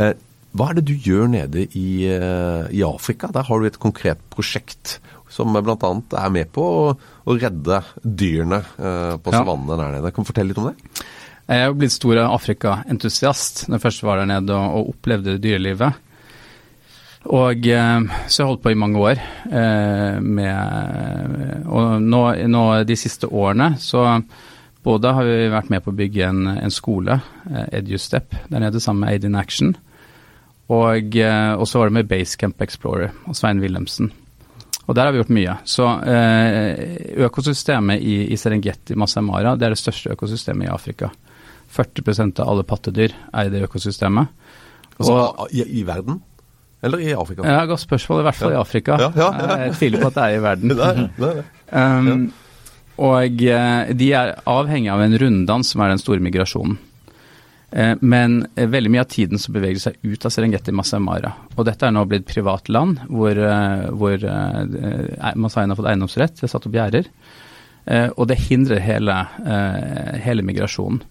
Eh, 0.00 0.14
hva 0.54 0.70
er 0.70 0.78
det 0.78 0.86
du 0.86 0.94
gjør 0.94 1.26
nede 1.32 1.66
i, 1.74 2.06
eh, 2.06 2.70
i 2.70 2.84
Afrika? 2.86 3.30
Der 3.34 3.46
har 3.48 3.60
du 3.60 3.66
et 3.66 3.80
konkret 3.82 4.20
prosjekt 4.30 5.00
som 5.34 5.50
bl.a. 5.50 5.90
er 6.20 6.30
med 6.30 6.52
på 6.54 6.62
å, 6.62 6.86
å 6.94 7.34
redde 7.34 7.80
dyrene 8.04 8.60
eh, 8.62 9.16
på 9.18 9.34
savannene 9.34 9.78
der 9.80 9.96
nede. 9.96 10.14
Kan 10.14 10.22
du 10.22 10.30
fortelle 10.30 10.52
litt 10.52 10.60
om 10.62 10.70
det? 10.70 10.76
Jeg 11.44 11.60
er 11.60 11.66
jo 11.68 11.76
blitt 11.76 11.92
stor 11.92 12.22
Afrika-entusiast 12.22 13.66
når 13.66 13.76
jeg 13.76 13.84
først 13.88 14.06
var 14.06 14.22
der 14.22 14.30
nede 14.30 14.54
og, 14.56 14.78
og 14.78 14.94
opplevde 14.94 15.36
dyrelivet. 15.42 15.98
Og 17.34 17.66
eh, 17.72 18.14
så 18.28 18.42
jeg 18.42 18.48
holdt 18.52 18.62
på 18.64 18.72
i 18.74 18.78
mange 18.78 19.00
år 19.00 19.18
eh, 19.48 20.20
med 20.20 21.64
Og 21.72 22.02
nå, 22.04 22.20
nå, 22.52 22.64
de 22.84 22.96
siste 23.00 23.30
årene 23.32 23.74
så 23.80 24.04
både 24.84 25.14
har 25.16 25.24
vi 25.24 25.48
vært 25.48 25.70
med 25.72 25.80
på 25.80 25.94
å 25.94 25.96
bygge 25.96 26.26
en, 26.28 26.46
en 26.60 26.72
skole, 26.72 27.16
eh, 27.48 27.68
EduStep, 27.80 28.36
der 28.52 28.60
nede 28.66 28.82
sammen 28.84 29.06
med 29.06 29.14
Aid 29.14 29.24
in 29.24 29.38
Action. 29.40 29.72
Og, 30.72 31.16
eh, 31.16 31.52
og 31.52 31.66
så 31.68 31.80
var 31.80 31.90
det 31.90 31.98
med 31.98 32.08
Basecamp 32.08 32.62
Explorer 32.64 33.12
og 33.28 33.36
Svein 33.36 33.60
Wilhelmsen. 33.60 34.12
Og 34.84 34.96
der 34.96 35.06
har 35.06 35.12
vi 35.12 35.20
gjort 35.20 35.32
mye. 35.32 35.56
Så 35.68 35.86
eh, 36.08 37.24
økosystemet 37.24 38.04
i, 38.04 38.16
i 38.32 38.36
Serengeti 38.40 38.96
Masai 39.00 39.24
Mara 39.24 39.54
det 39.56 39.68
er 39.68 39.74
det 39.76 39.80
største 39.80 40.12
økosystemet 40.12 40.68
i 40.68 40.72
Afrika. 40.72 41.10
40% 41.74 42.40
av 42.42 42.52
alle 42.52 42.66
pattedyr 42.68 43.14
er 43.32 43.48
i 43.48 43.52
det 43.52 43.64
økosystemet. 43.66 44.30
Altså 44.98 45.16
og, 45.16 45.50
i, 45.50 45.64
i, 45.80 45.82
verden? 45.86 46.20
Eller 46.84 47.00
i 47.02 47.12
Afrika? 47.16 47.46
Ja, 47.48 47.64
Godt 47.66 47.82
spørsmål. 47.82 48.20
I 48.20 48.28
hvert 48.28 48.38
fall 48.38 48.52
ja. 48.52 48.56
i 48.56 48.60
Afrika. 48.60 48.98
Ja, 49.00 49.10
ja, 49.16 49.58
jeg 49.64 49.76
tviler 49.80 50.04
på 50.04 50.12
at 50.12 50.18
det 50.18 50.24
er 50.24 50.36
i 50.36 50.42
verden. 50.44 50.74
det 50.78 50.88
er, 50.88 51.04
det 51.18 51.30
er. 51.32 51.98
Um, 51.98 52.26
og 53.04 53.42
eh, 53.42 53.94
de 53.96 54.10
er 54.14 54.34
avhengig 54.46 54.92
av 54.92 55.02
en 55.02 55.16
runddans, 55.18 55.72
som 55.72 55.82
er 55.82 55.94
den 55.94 56.02
store 56.02 56.22
migrasjonen. 56.22 56.76
Eh, 57.74 57.96
men 58.00 58.46
eh, 58.54 58.68
veldig 58.70 58.90
mye 58.94 59.02
av 59.02 59.10
tiden 59.10 59.40
så 59.40 59.52
beveger 59.54 59.82
seg 59.82 59.96
ut 60.06 60.26
av 60.26 60.30
Serengeti 60.30 60.72
Masai 60.74 61.00
Mara. 61.02 61.32
Og 61.56 61.66
dette 61.66 61.88
er 61.88 61.94
nå 61.94 62.04
blitt 62.06 62.28
privat 62.28 62.70
land, 62.70 63.00
hvor, 63.10 63.34
eh, 63.34 63.88
hvor 63.90 64.14
Masaiene 65.34 65.74
har 65.74 65.80
fått 65.80 65.90
eiendomsrett, 65.90 66.36
det 66.38 66.46
har 66.46 66.54
satt 66.54 66.68
opp 66.70 66.78
gjerder. 66.78 67.10
Og 68.16 68.24
det 68.30 68.38
hindrer 68.46 68.78
hele, 68.80 69.12
hele, 70.24 70.40
migrasjonen. 70.40 71.02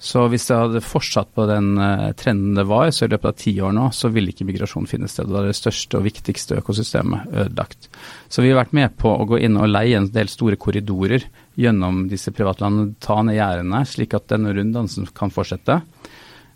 Så 0.00 0.22
hvis 0.32 0.46
det 0.48 0.56
hadde 0.56 0.80
fortsatt 0.80 1.34
på 1.36 1.44
den 1.50 1.74
trenden 2.16 2.56
det 2.56 2.64
var, 2.70 2.88
så 2.88 3.04
i 3.04 3.10
løpet 3.12 3.28
av 3.28 3.36
ti 3.42 3.52
år 3.60 3.74
nå, 3.76 3.90
så 3.92 4.08
ville 4.08 4.32
ikke 4.32 4.46
migrasjon 4.48 4.88
finne 4.88 5.10
sted. 5.12 5.28
Det 5.28 5.36
er 5.42 5.50
det 5.50 5.58
største 5.58 6.00
og 6.00 6.06
viktigste 6.06 6.56
økosystemet 6.62 7.28
ødelagt. 7.28 7.90
Så 8.32 8.40
vi 8.40 8.54
har 8.54 8.62
vært 8.62 8.72
med 8.72 8.96
på 8.96 9.12
å 9.12 9.28
gå 9.28 9.42
inn 9.44 9.60
og 9.60 9.68
leie 9.68 10.00
en 10.00 10.08
del 10.16 10.32
store 10.32 10.56
korridorer 10.56 11.28
gjennom 11.60 12.04
disse 12.10 12.32
privatlandene, 12.34 12.96
ta 13.02 13.20
ned 13.22 13.38
gjerdene, 13.38 13.84
slik 13.88 14.16
at 14.16 14.28
denne 14.32 14.54
runddansen 14.56 15.08
kan 15.16 15.32
fortsette. 15.34 15.80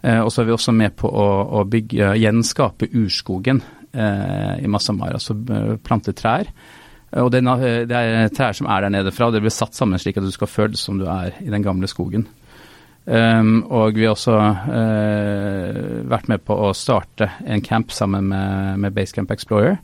Eh, 0.02 0.20
og 0.22 0.30
så 0.32 0.42
er 0.42 0.48
vi 0.48 0.54
også 0.54 0.74
med 0.74 0.94
på 0.98 1.10
å, 1.10 1.28
å 1.58 1.64
bygge, 1.68 2.12
gjenskape 2.22 2.90
urskogen 2.98 3.62
eh, 3.92 4.58
i 4.62 4.70
Masamara, 4.70 5.18
altså 5.18 5.34
eh, 5.34 5.72
plante 5.82 6.14
trær. 6.16 6.50
Og 7.18 7.30
det, 7.32 7.40
det, 7.88 7.96
er 7.96 8.34
trær 8.36 8.56
som 8.56 8.68
er 8.68 8.84
der 8.84 8.92
nede 8.92 9.14
fra, 9.16 9.28
og 9.28 9.36
det 9.36 9.40
blir 9.40 9.54
satt 9.54 9.76
sammen 9.76 10.00
slik 10.00 10.20
at 10.20 10.26
du 10.26 10.34
skal 10.34 10.50
føles 10.50 10.82
som 10.84 10.98
du 11.00 11.06
er 11.08 11.38
i 11.40 11.48
den 11.48 11.64
gamle 11.64 11.88
skogen. 11.88 12.26
Um, 13.08 13.62
og 13.72 13.96
vi 13.96 14.04
har 14.04 14.12
også 14.12 14.34
uh, 14.36 15.76
vært 16.12 16.26
med 16.28 16.42
på 16.44 16.52
å 16.52 16.74
starte 16.76 17.30
en 17.48 17.62
camp 17.64 17.94
sammen 17.96 18.26
med, 18.28 18.82
med 18.84 18.92
Basecamp 18.92 19.32
Explorer. 19.32 19.78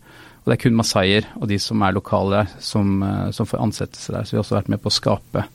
Og 0.45 0.51
det 0.51 0.59
er 0.59 0.63
kun 0.67 0.77
masaier 0.77 1.27
og 1.39 1.49
de 1.49 1.59
som 1.63 1.83
er 1.83 1.97
lokale 1.97 2.43
der, 2.43 2.55
som, 2.61 2.99
uh, 3.01 3.31
som 3.33 3.49
får 3.49 3.65
ansettelse 3.65 4.13
der. 4.13 4.29
Så 4.29 4.35
vi 4.35 4.39
har 4.39 4.45
også 4.45 4.59
vært 4.59 4.73
med 4.75 4.83
på 4.85 4.93
å 4.93 4.97
skape 4.99 5.47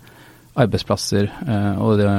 arbeidsplasser 0.59 1.29
uh, 1.45 1.75
og 1.77 1.99
det, 2.01 2.09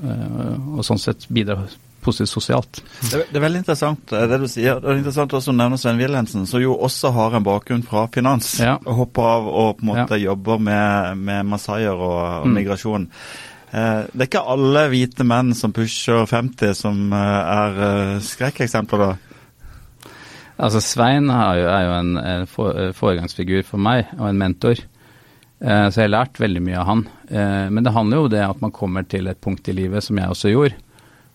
Eh, 0.00 0.56
og 0.76 0.84
sånn 0.86 1.00
sett 1.00 1.26
bidra 1.32 1.58
positivt 2.00 2.32
sosialt. 2.32 2.80
Det, 3.02 3.26
det, 3.28 3.36
er 3.36 3.44
veldig 3.44 3.60
interessant 3.60 4.14
eh, 4.16 4.24
det 4.30 4.38
du 4.40 4.46
sier. 4.48 4.80
Det 4.80 4.88
er 4.88 5.00
interessant 5.02 5.34
også 5.36 5.52
å 5.52 5.56
nevne 5.56 5.76
Svein 5.80 6.00
Wilhelmsen, 6.00 6.46
som 6.48 6.62
jo 6.62 6.76
også 6.78 7.12
har 7.16 7.36
en 7.36 7.44
bakgrunn 7.44 7.84
fra 7.86 8.06
finans. 8.14 8.54
Ja. 8.62 8.78
og 8.80 9.02
Hopper 9.02 9.28
av 9.34 9.50
og 9.50 9.70
på 9.78 9.84
en 9.84 9.92
måte 9.92 10.16
ja. 10.18 10.30
jobber 10.30 10.62
med, 10.70 11.20
med 11.20 11.48
masaier 11.50 11.92
og, 11.92 12.20
og 12.40 12.48
mm. 12.48 12.56
migrasjon. 12.56 13.08
Eh, 13.70 14.06
det 14.08 14.24
er 14.24 14.30
ikke 14.30 14.46
alle 14.54 14.86
hvite 14.94 15.26
menn 15.28 15.52
som 15.58 15.74
pusher 15.76 16.24
50 16.30 16.78
som 16.78 17.02
eh, 17.12 17.56
er 17.58 17.82
eh, 17.90 18.14
skrekkeksempler, 18.30 19.04
da? 19.04 19.29
Altså 20.60 20.82
Svein 20.84 21.30
er 21.32 21.56
jo, 21.56 21.68
er 21.72 21.84
jo 21.86 21.92
en, 21.96 22.16
en 22.20 22.94
foregangsfigur 22.96 23.64
for 23.64 23.80
meg, 23.80 24.10
og 24.18 24.28
en 24.28 24.40
mentor. 24.40 24.82
Eh, 25.60 25.86
så 25.92 26.00
jeg 26.00 26.06
har 26.06 26.14
lært 26.14 26.40
veldig 26.40 26.62
mye 26.64 26.78
av 26.80 26.86
han. 26.88 27.02
Eh, 27.28 27.66
men 27.72 27.84
det 27.84 27.92
handler 27.92 28.20
jo 28.20 28.28
om 28.28 28.32
det 28.32 28.44
at 28.46 28.62
man 28.64 28.72
kommer 28.74 29.04
til 29.08 29.28
et 29.28 29.40
punkt 29.40 29.68
i 29.68 29.76
livet, 29.76 30.04
som 30.04 30.20
jeg 30.20 30.32
også 30.32 30.52
gjorde, 30.52 30.78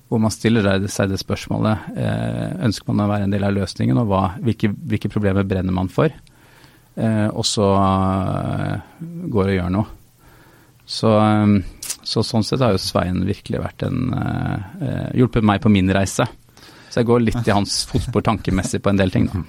hvor 0.10 0.22
man 0.22 0.34
stiller 0.34 0.66
seg 0.92 1.10
det 1.10 1.22
spørsmålet 1.22 1.92
eh, 1.98 2.56
ønsker 2.68 2.90
man 2.92 3.06
å 3.06 3.12
være 3.12 3.28
en 3.28 3.36
del 3.36 3.46
av 3.46 3.54
løsningen, 3.58 4.02
og 4.02 4.10
hva, 4.10 4.24
hvilke, 4.46 4.72
hvilke, 4.74 5.12
problemer 5.14 5.46
brenner 5.48 5.74
man 5.76 5.92
for? 5.94 6.14
Og 6.96 7.44
så 7.44 7.66
går 7.76 9.50
det 9.50 9.52
og 9.52 9.58
gjør 9.58 9.72
noe. 9.74 9.88
Så, 10.88 11.10
så, 12.08 12.22
sånn 12.24 12.46
sett 12.48 12.62
har 12.64 12.72
jo 12.72 12.80
Svein 12.80 13.18
virkelig 13.28 13.60
vært 13.60 13.84
en 13.84 14.14
hjulpet 15.12 15.44
meg 15.44 15.60
på 15.60 15.74
min 15.74 15.92
reise. 15.92 16.24
Så 16.96 17.02
jeg 17.02 17.10
går 17.10 17.26
litt 17.28 17.48
i 17.50 17.52
hans 17.52 17.82
fotspor 17.90 18.24
tankemessig 18.24 18.80
på 18.80 18.88
en 18.88 19.02
del 19.02 19.12
ting. 19.12 19.26
da. 19.28 19.44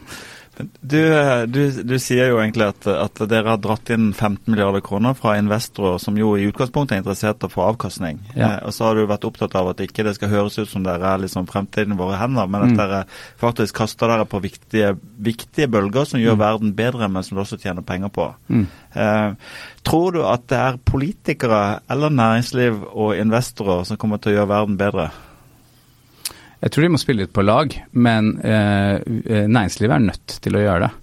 Du, 0.81 1.03
du, 1.47 1.83
du, 1.85 1.95
sier 2.01 2.31
jo 2.31 2.39
egentlig 2.41 2.65
at, 2.71 2.87
at, 2.89 3.21
dere 3.29 3.53
har 3.53 3.61
dratt 3.61 3.91
inn 3.93 4.09
15 4.15 4.49
milliarder 4.49 4.81
kroner 4.85 5.13
fra 5.15 5.35
investorer 5.37 6.01
som 6.01 6.17
jo 6.17 6.31
i 6.39 6.47
utgangspunktet 6.49 6.97
er 6.97 7.03
interessert 7.03 7.45
i 7.45 7.49
å 7.49 7.53
få 7.53 7.67
avkastning. 7.67 8.23
Ja. 8.33 8.55
Eh, 8.55 8.57
og 8.65 8.73
så 8.73 8.87
har 8.87 8.97
du 8.97 9.05
vært 9.11 9.27
opptatt 9.29 9.57
av 9.61 9.69
at 9.75 9.83
ikke 9.85 10.07
det 10.07 10.15
skal 10.17 10.33
høres 10.33 10.57
ut 10.57 10.71
som 10.71 10.87
dere 10.87 11.11
er 11.13 11.21
liksom 11.27 11.49
fremtiden 11.51 11.93
i 11.93 12.01
våre 12.01 12.17
hender, 12.23 12.49
men 12.49 12.65
at 12.65 12.73
mm. 12.73 12.79
dere 12.81 13.03
faktisk 13.43 13.77
kaster 13.83 14.11
dere 14.15 14.25
på 14.33 14.41
viktige, 14.47 14.95
viktige 15.29 15.69
bølger 15.77 16.09
som 16.09 16.25
gjør 16.25 16.39
mm. 16.39 16.43
verden 16.47 16.75
bedre, 16.81 17.11
men 17.13 17.27
som 17.27 17.37
du 17.37 17.45
også 17.45 17.61
tjener 17.61 17.85
penger 17.85 18.15
på. 18.17 18.31
Mm. 18.49 18.65
Eh, 18.97 19.61
tror 19.85 20.17
du 20.17 20.23
at 20.25 20.49
det 20.49 20.63
er 20.63 20.83
politikere 20.89 21.63
eller 21.93 22.17
næringsliv 22.17 22.81
og 22.95 23.15
investorer 23.21 23.85
som 23.85 24.01
kommer 24.01 24.23
til 24.23 24.33
å 24.33 24.41
gjøre 24.41 24.55
verden 24.57 24.81
bedre? 24.81 25.11
Jeg 26.63 26.73
tror 26.73 26.87
de 26.87 26.93
må 26.95 27.01
spille 27.01 27.27
litt 27.27 27.35
på 27.37 27.45
lag, 27.45 27.75
men 27.93 28.31
eh, 28.41 28.97
eh, 28.97 29.45
næringslivet 29.45 29.97
er 29.97 30.07
nødt 30.07 30.39
til 30.43 30.57
å 30.57 30.63
gjøre 30.63 30.87
det. 30.87 30.95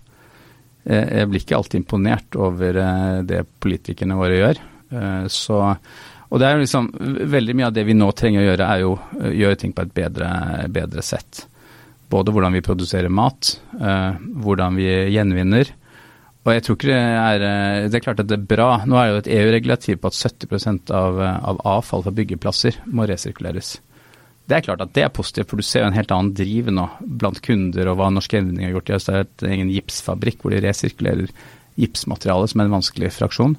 Jeg 0.83 1.29
blir 1.31 1.39
ikke 1.39 1.55
alltid 1.55 1.79
imponert 1.79 2.35
over 2.35 2.79
eh, 2.81 3.19
det 3.27 3.43
politikerne 3.63 4.17
våre 4.19 4.39
gjør. 4.39 4.63
Eh, 4.97 5.27
så, 5.31 5.59
og 6.27 6.41
det 6.41 6.49
er 6.49 6.63
liksom, 6.63 6.89
Veldig 7.31 7.55
mye 7.59 7.69
av 7.69 7.77
det 7.77 7.85
vi 7.87 7.95
nå 7.95 8.09
trenger 8.17 8.41
å 8.41 8.47
gjøre, 8.47 8.71
er 8.73 8.81
jo 8.81 8.95
å 8.97 9.31
gjøre 9.43 9.61
ting 9.61 9.77
på 9.77 9.85
et 9.85 9.93
bedre, 10.01 10.33
bedre 10.73 11.05
sett. 11.05 11.45
Både 12.11 12.33
hvordan 12.33 12.53
vi 12.53 12.65
produserer 12.65 13.09
mat, 13.09 13.55
hvordan 13.73 14.75
vi 14.77 14.85
gjenvinner. 15.15 15.71
Og 16.43 16.51
jeg 16.51 16.65
tror 16.65 16.77
ikke 16.77 16.91
det 16.91 16.99
er 16.99 17.45
Det 17.89 17.97
er 17.97 18.03
klart 18.03 18.21
at 18.21 18.27
det 18.29 18.35
er 18.37 18.51
bra. 18.51 18.67
Nå 18.85 18.99
er 18.99 19.07
det 19.07 19.13
jo 19.13 19.21
et 19.23 19.31
EU-regulativ 19.39 20.03
på 20.03 20.11
at 20.11 20.19
70 20.19 20.93
av, 20.93 21.17
av 21.23 21.63
avfall 21.79 22.05
fra 22.05 22.13
byggeplasser 22.13 22.83
må 22.93 23.07
resirkuleres. 23.09 23.79
Det 24.43 24.57
er 24.57 24.65
klart 24.65 24.83
at 24.83 24.91
det 24.95 25.05
er 25.05 25.13
positivt, 25.13 25.47
for 25.49 25.59
du 25.59 25.63
ser 25.63 25.85
jo 25.85 25.89
en 25.91 25.95
helt 25.95 26.11
annen 26.11 26.33
driv 26.35 26.67
nå 26.73 26.89
blant 27.21 27.39
kunder 27.45 27.87
og 27.87 27.99
hva 27.99 28.09
norske 28.11 28.41
endringer 28.41 28.69
har 28.69 28.75
gjort. 28.77 28.89
De 28.89 28.95
har 28.97 29.03
startet 29.03 29.45
en 29.45 29.55
egen 29.55 29.71
gipsfabrikk 29.71 30.43
hvor 30.43 30.51
de 30.51 30.59
resirkulerer 30.65 31.31
gipsmateriale 31.79 32.49
som 32.51 32.61
er 32.61 32.67
en 32.67 32.75
vanskelig 32.75 33.13
fraksjon. 33.15 33.55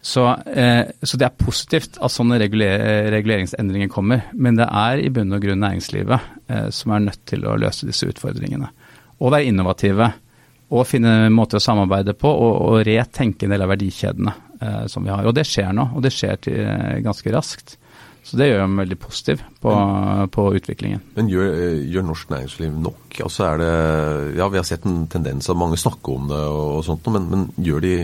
Så, 0.00 0.22
eh, 0.46 0.84
så 1.02 1.18
det 1.18 1.26
er 1.26 1.42
positivt 1.42 1.98
at 1.98 2.14
sånne 2.14 2.38
reguler 2.38 3.10
reguleringsendringer 3.16 3.90
kommer. 3.90 4.28
Men 4.32 4.60
det 4.60 4.68
er 4.70 5.02
i 5.02 5.10
bunn 5.12 5.34
og 5.34 5.42
grunn 5.42 5.60
næringslivet 5.64 6.30
eh, 6.46 6.68
som 6.74 6.94
er 6.94 7.04
nødt 7.08 7.24
til 7.28 7.42
å 7.44 7.58
løse 7.58 7.88
disse 7.88 8.06
utfordringene. 8.08 8.70
Og 9.18 9.34
være 9.34 9.50
innovative. 9.50 10.12
Og 10.68 10.84
finne 10.86 11.30
måter 11.32 11.58
å 11.58 11.64
samarbeide 11.64 12.14
på 12.14 12.30
og, 12.30 12.56
og 12.68 12.86
retenke 12.86 13.46
en 13.46 13.54
del 13.56 13.64
av 13.64 13.72
verdikjedene 13.72 14.34
eh, 14.62 14.82
som 14.92 15.02
vi 15.02 15.12
har. 15.12 15.26
Og 15.26 15.34
det 15.34 15.46
skjer 15.48 15.74
nå, 15.74 15.90
og 15.96 16.06
det 16.06 16.14
skjer 16.14 16.40
til, 16.46 16.62
eh, 16.62 16.98
ganske 17.04 17.34
raskt. 17.34 17.78
Så 18.28 18.36
det 18.36 18.50
gjør 18.50 18.60
dem 18.60 18.76
veldig 18.76 18.96
positiv 19.00 19.42
på, 19.62 19.72
på 20.34 20.42
utviklingen. 20.58 21.00
Men 21.16 21.30
gjør, 21.32 21.54
gjør, 21.88 22.04
norsk 22.10 22.32
næringsliv 22.34 22.74
nok? 22.84 23.20
Altså 23.24 23.46
er 23.46 23.62
det, 23.62 23.70
ja, 24.36 24.48
Vi 24.52 24.60
har 24.60 24.66
sett 24.68 24.84
en 24.84 25.06
tendens 25.08 25.48
av 25.48 25.56
mange 25.56 25.78
snakker 25.80 26.18
om 26.18 26.26
det 26.28 26.42
og, 26.52 26.82
sånt, 26.84 27.08
men, 27.14 27.30
men 27.32 27.46
gjør, 27.56 27.86
de, 27.86 27.94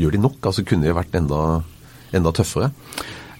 gjør, 0.00 0.16
de, 0.16 0.22
nok? 0.24 0.38
Altså 0.48 0.64
Kunne 0.64 0.88
de 0.88 0.96
vært 0.96 1.18
enda, 1.20 1.42
enda 2.16 2.32
tøffere? 2.38 2.70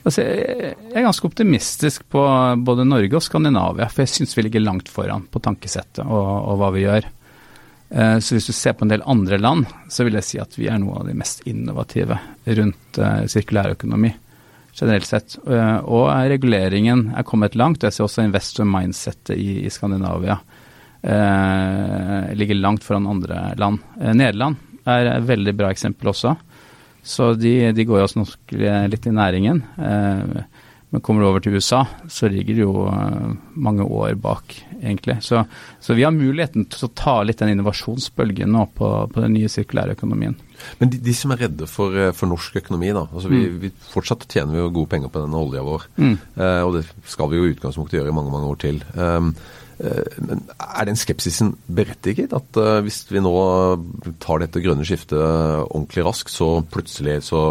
Altså, 0.07 0.23
jeg 0.23 0.77
er 0.93 1.07
ganske 1.07 1.27
optimistisk 1.27 2.05
på 2.13 2.27
både 2.69 2.85
Norge 2.87 3.17
og 3.17 3.25
Skandinavia, 3.25 3.89
for 3.91 4.05
jeg 4.05 4.13
syns 4.13 4.37
vi 4.37 4.45
ligger 4.45 4.63
langt 4.63 4.93
foran 4.93 5.25
på 5.33 5.41
tankesettet 5.43 6.05
og, 6.05 6.29
og 6.53 6.61
hva 6.61 6.71
vi 6.77 6.85
gjør. 6.85 7.09
Eh, 7.97 8.19
så 8.21 8.37
hvis 8.37 8.51
du 8.53 8.55
ser 8.55 8.77
på 8.77 8.85
en 8.85 8.93
del 8.93 9.09
andre 9.09 9.41
land, 9.41 9.65
så 9.89 10.05
vil 10.05 10.21
jeg 10.21 10.29
si 10.29 10.43
at 10.43 10.61
vi 10.61 10.69
er 10.69 10.85
noe 10.85 11.01
av 11.01 11.09
de 11.09 11.17
mest 11.17 11.43
innovative 11.49 12.21
rundt 12.61 13.01
uh, 13.01 13.25
sirkulærøkonomi 13.25 14.13
generelt 14.77 15.09
sett. 15.09 15.39
Eh, 15.49 15.79
og 15.85 16.11
reguleringen 16.31 17.11
er 17.17 17.27
kommet 17.27 17.57
langt. 17.57 17.85
Jeg 17.85 17.97
ser 17.97 18.07
også 18.07 18.27
investor 18.27 18.69
mindsettet 18.69 19.37
i, 19.37 19.63
i 19.67 19.73
Skandinavia 19.73 20.39
eh, 21.07 22.35
ligger 22.35 22.55
langt 22.55 22.85
foran 22.85 23.07
andre 23.07 23.55
land. 23.57 23.79
Eh, 24.01 24.15
Nederland 24.15 24.57
er 24.87 25.11
et 25.17 25.27
veldig 25.29 25.55
bra 25.57 25.71
eksempel 25.71 26.11
også. 26.13 26.37
Så 27.07 27.33
de, 27.39 27.73
de 27.73 27.85
går 27.87 28.01
jo 28.01 28.07
også 28.09 28.25
litt 28.91 29.07
i 29.07 29.15
næringen. 29.15 29.63
Eh, 29.79 30.43
men 30.97 31.03
kommer 31.05 31.21
du 31.21 31.27
over 31.29 31.43
til 31.45 31.53
USA, 31.53 31.83
så 32.09 32.25
ligger 32.33 32.57
du 32.57 32.61
jo 32.63 32.87
uh, 32.89 33.33
mange 33.53 33.85
år 33.85 34.15
bak, 34.17 34.55
egentlig. 34.79 35.19
Så, 35.21 35.43
så, 35.77 35.93
vi 35.93 36.07
har 36.07 36.15
muligheten 36.17 36.65
til 36.73 36.87
å 36.87 36.89
ta 36.97 37.19
litt 37.21 37.43
den 37.43 37.53
innovasjonsbølgen 37.53 38.49
nå 38.55 38.63
på, 38.79 38.89
på 39.13 39.25
den 39.27 39.35
nye 39.37 39.51
sirkulære 39.53 39.93
økonomien. 39.99 40.39
Men 40.81 40.95
de, 40.95 41.03
de, 41.05 41.13
som 41.19 41.35
er 41.35 41.43
redde 41.45 41.69
for, 41.69 41.93
eh, 42.01 42.15
for 42.17 42.33
norsk 42.33 42.57
økonomi, 42.63 42.95
da. 42.97 43.05
altså 43.11 43.29
vi, 43.29 43.43
mm. 43.45 43.61
vi, 43.67 43.73
Fortsatt 43.93 44.25
tjener 44.25 44.57
vi 44.57 44.63
jo 44.63 44.73
gode 44.79 44.93
penger 44.95 45.13
på 45.13 45.27
denne 45.27 45.45
olja 45.45 45.67
vår. 45.69 45.87
Mm. 46.01 46.17
Eh, 46.17 46.63
og 46.63 46.79
det 46.79 46.87
skal 47.13 47.29
vi 47.35 47.43
jo 47.43 47.45
i 47.45 47.53
utgangspunktet 47.53 48.01
gjøre 48.01 48.15
i 48.15 48.19
mange, 48.23 48.33
mange 48.33 48.55
år 48.55 48.61
til. 48.65 48.81
Um, 48.97 49.35
men 49.77 50.47
Er 50.57 50.87
den 50.89 50.97
skepsisen 50.97 51.53
berettiget? 51.69 52.33
At 52.33 52.57
hvis 52.87 53.03
vi 53.13 53.21
nå 53.21 53.37
tar 54.25 54.41
dette 54.41 54.65
grønne 54.65 54.89
skiftet 54.89 55.21
ordentlig 55.21 56.09
raskt, 56.09 56.33
så 56.33 56.63
plutselig 56.65 57.19
så, 57.29 57.43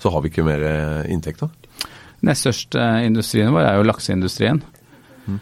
så 0.00 0.14
har 0.14 0.24
vi 0.24 0.32
ikke 0.32 0.48
mer 0.48 0.64
inntekter? 1.12 1.52
Nest 2.26 2.46
største 2.46 2.82
industrien 3.06 3.52
vår 3.54 3.62
er 3.62 3.78
jo 3.78 3.86
lakseindustrien. 3.86 4.58
Mm. 5.26 5.38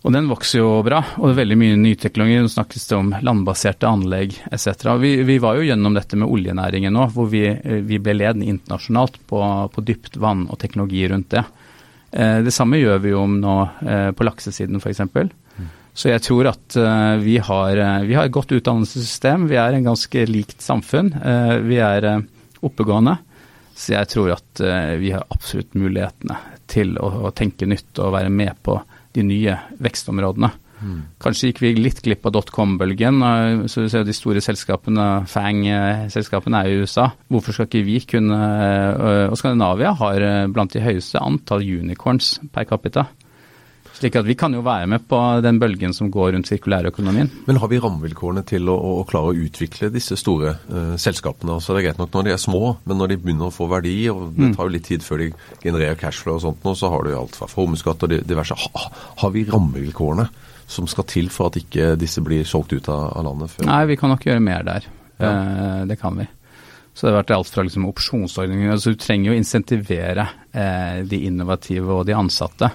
Og 0.00 0.14
den 0.16 0.30
vokser 0.30 0.62
jo 0.62 0.70
bra, 0.82 1.02
og 1.18 1.28
det 1.28 1.34
er 1.34 1.40
veldig 1.42 1.58
mye 1.60 1.78
nyteknologi. 1.78 2.38
Nå 2.42 2.50
snakkes 2.50 2.88
det 2.90 2.96
om 2.96 3.12
landbaserte 3.22 3.88
anlegg 3.90 4.34
etc. 4.50 4.88
Vi, 5.02 5.12
vi, 5.28 5.38
var 5.42 5.58
jo 5.58 5.66
gjennom 5.68 5.94
dette 5.94 6.18
med 6.18 6.30
oljenæringen 6.30 6.96
nå, 6.96 7.06
hvor 7.14 7.30
vi, 7.30 7.44
vi 7.86 8.00
ble 8.02 8.16
ledende 8.16 8.48
internasjonalt 8.50 9.20
på, 9.30 9.42
på, 9.74 9.84
dypt 9.86 10.18
vann 10.22 10.48
og 10.48 10.58
teknologi 10.62 11.04
rundt 11.12 11.30
det. 11.36 11.44
Eh, 12.10 12.40
det 12.42 12.54
samme 12.56 12.80
gjør 12.80 13.04
vi 13.04 13.14
jo 13.14 13.26
nå 13.30 13.56
eh, 13.86 14.10
på 14.16 14.26
laksesiden 14.26 14.82
f.eks. 14.82 15.04
Mm. 15.06 15.70
Så 15.94 16.10
jeg 16.10 16.26
tror 16.26 16.50
at 16.56 16.80
eh, 16.80 17.16
vi, 17.22 17.38
har, 17.38 17.84
vi 18.08 18.18
har 18.18 18.26
et 18.26 18.34
godt 18.34 18.56
utdannelsessystem. 18.58 19.46
Vi 19.52 19.62
er 19.62 19.78
en 19.78 19.90
ganske 19.92 20.26
likt 20.26 20.58
samfunn. 20.64 21.14
Vi 21.70 21.78
er 21.78 22.12
oppegående. 22.66 23.20
Så 23.74 23.94
jeg 23.94 24.10
tror 24.12 24.34
at 24.36 24.62
uh, 24.64 24.96
vi 25.00 25.12
har 25.14 25.28
absolutt 25.32 25.76
mulighetene 25.78 26.38
til 26.70 26.96
å, 27.00 27.10
å, 27.28 27.30
tenke 27.36 27.68
nytt 27.68 27.98
og 28.02 28.14
være 28.14 28.32
med 28.32 28.58
på 28.64 28.78
de 29.16 29.24
nye 29.26 29.56
vekstområdene. 29.82 30.50
Mm. 30.80 31.00
Kanskje 31.20 31.50
gikk 31.50 31.58
vi 31.60 31.70
litt 31.76 31.98
glipp 32.04 32.24
av 32.28 32.34
dotcom-bølgen. 32.38 33.20
Uh, 33.20 33.64
så 33.70 33.84
du 33.84 33.90
ser 33.92 34.06
De 34.08 34.16
store 34.16 34.42
selskapene, 34.44 35.08
Fang-selskapene 35.30 36.62
er 36.62 36.70
i 36.70 36.82
USA. 36.82 37.10
Hvorfor 37.28 37.56
skal 37.56 37.70
ikke 37.70 37.86
vi 37.88 38.00
kunne 38.08 38.40
Og 39.30 39.38
Skandinavia 39.38 39.94
har 40.00 40.26
blant 40.52 40.76
de 40.76 40.84
høyeste 40.84 41.20
antall 41.22 41.66
unicorns 41.66 42.38
per 42.52 42.68
capita. 42.68 43.08
Slik 43.98 44.16
at 44.16 44.26
vi 44.28 44.36
kan 44.38 44.54
jo 44.54 44.62
være 44.64 44.86
med 44.88 45.04
på 45.10 45.18
den 45.44 45.58
bølgen 45.60 45.92
som 45.96 46.08
går 46.12 46.32
rundt 46.34 46.48
sirkulærøkonomien. 46.48 47.30
Men 47.46 47.58
har 47.60 47.70
vi 47.72 47.80
rammevilkårene 47.82 48.44
til 48.48 48.70
å, 48.72 48.76
å 49.00 49.04
klare 49.08 49.32
å 49.32 49.46
utvikle 49.46 49.90
disse 49.92 50.16
store 50.20 50.54
uh, 50.70 50.94
selskapene? 51.00 51.56
Altså 51.58 51.74
det 51.74 51.82
er 51.82 51.88
greit 51.90 52.00
nok 52.00 52.14
når 52.14 52.28
de 52.28 52.34
er 52.36 52.40
små, 52.40 52.62
men 52.88 53.00
når 53.00 53.12
de 53.12 53.20
begynner 53.24 53.50
å 53.50 53.54
få 53.54 53.68
verdi, 53.70 53.96
og 54.12 54.30
det 54.36 54.50
mm. 54.50 54.54
tar 54.56 54.70
jo 54.70 54.74
litt 54.76 54.88
tid 54.88 55.04
før 55.04 55.24
de 55.24 55.30
genererer 55.64 56.00
cashflow 56.00 56.38
og 56.38 56.44
sånt, 56.46 56.64
nå, 56.64 56.76
så 56.78 56.92
har 56.94 57.04
du 57.04 57.12
alt 57.18 57.36
fra 57.36 57.50
formuesskatt 57.50 58.06
og 58.06 58.16
diverse. 58.30 58.56
Ha, 58.64 58.88
har 59.24 59.34
vi 59.36 59.44
rammevilkårene 59.50 60.28
som 60.70 60.86
skal 60.88 61.08
til 61.10 61.32
for 61.34 61.50
at 61.50 61.58
ikke 61.60 61.94
disse 62.00 62.22
blir 62.24 62.46
solgt 62.48 62.72
ut 62.76 62.88
av, 62.88 63.10
av 63.18 63.26
landet? 63.26 63.56
Før? 63.56 63.68
Nei, 63.68 63.82
vi 63.90 64.00
kan 64.00 64.14
nok 64.14 64.28
gjøre 64.30 64.44
mer 64.44 64.68
der. 64.70 64.92
Ja. 65.20 65.30
Uh, 65.30 65.80
det 65.90 66.00
kan 66.00 66.16
vi. 66.16 66.30
Så 66.94 67.06
det 67.06 67.12
har 67.12 67.22
vært 67.22 67.34
alt 67.36 67.50
fra 67.52 67.62
liksom 67.64 67.86
opsjonsordninger 67.88 68.72
altså 68.74 68.92
Du 68.92 68.98
trenger 69.00 69.30
jo 69.30 69.34
å 69.36 69.40
insentivere 69.40 70.26
eh, 70.52 71.02
de 71.08 71.20
innovative 71.28 71.94
og 71.94 72.02
de 72.08 72.16
ansatte. 72.18 72.68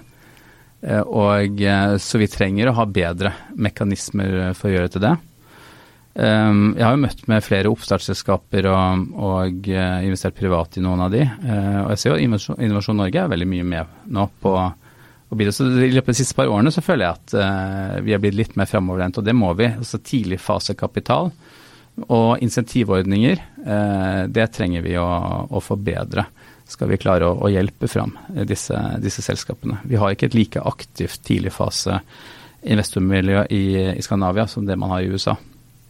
Eh, 0.85 1.01
og, 1.01 1.61
eh, 1.61 1.97
så 1.97 2.19
vi 2.21 2.29
trenger 2.29 2.69
å 2.69 2.75
ha 2.77 2.85
bedre 2.85 3.33
mekanismer 3.57 4.53
for 4.57 4.69
å 4.69 4.75
gjøre 4.75 4.93
til 4.93 5.05
det. 5.07 5.15
Um, 6.15 6.69
jeg 6.77 6.85
har 6.85 6.93
jo 6.95 7.01
møtt 7.01 7.25
med 7.27 7.43
flere 7.43 7.71
oppstartsselskaper 7.73 8.69
og, 8.71 9.01
og 9.19 9.65
investert 9.67 10.37
privat 10.37 10.77
i 10.79 10.83
noen 10.85 11.01
av 11.03 11.09
de. 11.11 11.25
Og 11.27 11.89
jeg 11.91 11.99
ser 11.99 12.13
jo 12.13 12.29
Innovasjon, 12.55 12.95
Norge 13.01 13.19
er 13.19 13.33
veldig 13.33 13.47
mye 13.51 13.65
med 13.67 13.97
nå 14.15 14.23
på 14.39 14.53
å 14.55 15.35
bidra. 15.35 15.51
Så 15.51 15.67
I 15.67 15.89
løpet 15.91 16.07
av 16.07 16.13
de 16.13 16.21
siste 16.21 16.37
par 16.37 16.47
årene 16.47 16.71
så 16.71 16.85
føler 16.85 17.03
jeg 17.03 17.19
at 17.19 17.99
vi 18.07 18.15
har 18.15 18.23
blitt 18.23 18.39
litt 18.39 18.55
mer 18.55 18.71
framoverlent, 18.71 19.19
og 19.19 19.27
det 19.27 19.35
må 19.35 19.51
vi. 19.59 19.67
Altså 19.73 19.99
Tidlig 19.99 20.39
fasekapital 20.39 21.33
og 22.07 22.31
insentivordninger, 22.47 23.43
det 24.31 24.47
trenger 24.55 24.87
vi 24.87 24.95
å, 24.95 25.09
å 25.51 25.63
forbedre 25.67 26.29
skal 26.67 26.89
vi 26.89 26.99
klare 27.01 27.27
å, 27.29 27.35
å 27.45 27.51
hjelpe 27.51 27.89
fram 27.91 28.15
disse, 28.49 28.77
disse, 29.03 29.23
selskapene. 29.25 29.81
Vi 29.85 29.99
har 30.01 30.13
ikke 30.13 30.31
et 30.31 30.37
like 30.37 30.63
aktivt 30.65 31.21
tidligfase 31.27 31.99
investormiljø 32.65 33.45
i, 33.53 33.65
i 33.93 34.01
Skandinavia 34.01 34.47
som 34.49 34.65
det 34.65 34.77
man 34.81 34.95
har 34.95 35.05
i 35.05 35.11
USA. 35.13 35.35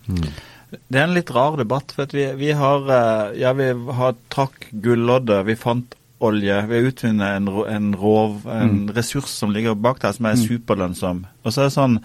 Mm. 0.08 0.28
Det 0.76 1.00
er 1.00 1.06
en 1.06 1.16
litt 1.16 1.32
rar 1.32 1.56
debatt. 1.60 1.94
for 1.96 2.12
vi, 2.12 2.26
vi, 2.40 2.52
har, 2.52 2.90
eh, 2.92 3.38
ja, 3.42 3.54
vi 3.56 3.70
har 3.72 4.18
trakk 4.34 4.68
gulloddet, 4.72 5.46
vi 5.48 5.56
fant 5.56 5.96
olje. 6.26 6.58
Vi 6.68 6.80
har 6.80 6.90
utvunnet 6.90 7.38
en, 7.38 7.48
en, 7.70 7.94
rov, 8.00 8.42
en 8.50 8.74
mm. 8.86 8.96
ressurs 8.96 9.32
som 9.32 9.54
ligger 9.56 9.78
bak 9.80 10.02
der, 10.04 10.16
som 10.16 10.28
er 10.28 10.36
mm. 10.40 10.44
superlønnsom. 10.50 11.24
Og 11.44 11.54
så 11.54 11.64
er 11.64 11.70
det 11.70 11.78
sånn 11.78 12.00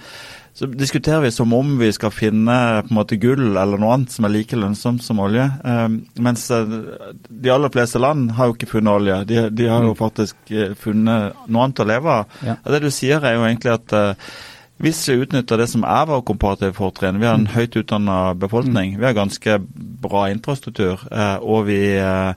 så 0.60 0.68
diskuterer 0.68 1.22
vi 1.24 1.30
som 1.32 1.52
om 1.56 1.72
vi 1.80 1.88
skal 1.96 2.12
finne 2.12 2.54
på 2.84 2.92
en 2.92 2.98
måte 2.98 3.16
gull 3.16 3.56
eller 3.56 3.80
noe 3.80 3.94
annet 3.96 4.12
som 4.12 4.26
er 4.28 4.34
like 4.34 4.58
lønnsomt 4.58 5.00
som 5.00 5.22
olje. 5.24 5.46
Um, 5.64 6.02
mens 6.20 6.44
uh, 6.52 6.68
de 7.16 7.52
aller 7.54 7.72
fleste 7.72 8.02
land 8.02 8.34
har 8.36 8.50
jo 8.50 8.58
ikke 8.58 8.68
funnet 8.74 8.92
olje. 8.92 9.18
De, 9.30 9.42
de 9.56 9.70
har 9.72 9.86
jo 9.88 9.94
mm. 9.94 10.00
faktisk 10.02 10.52
uh, 10.52 10.74
funnet 10.76 11.40
noe 11.48 11.64
annet 11.64 11.80
å 11.80 11.88
leve 11.88 12.16
av. 12.20 12.40
Ja. 12.44 12.58
Det 12.76 12.82
du 12.84 12.90
sier 12.92 13.24
er 13.24 13.38
jo 13.38 13.46
egentlig 13.48 13.72
at 13.72 13.96
uh, 13.96 14.32
hvis 14.80 15.00
vi 15.10 15.18
utnytter 15.20 15.60
det 15.60 15.66
som 15.68 15.82
er 15.84 16.06
vår 16.08 16.22
komparative 16.28 16.72
fortrinn, 16.76 17.18
vi 17.20 17.28
har 17.28 17.36
en 17.36 17.50
høyt 17.52 17.76
utdanna 17.76 18.32
befolkning, 18.40 18.94
vi 18.96 19.04
har 19.04 19.16
ganske 19.16 19.58
bra 20.00 20.22
infrastruktur, 20.32 21.02
eh, 21.12 21.36
og 21.44 21.66
vi, 21.66 21.82
eh, 22.00 22.32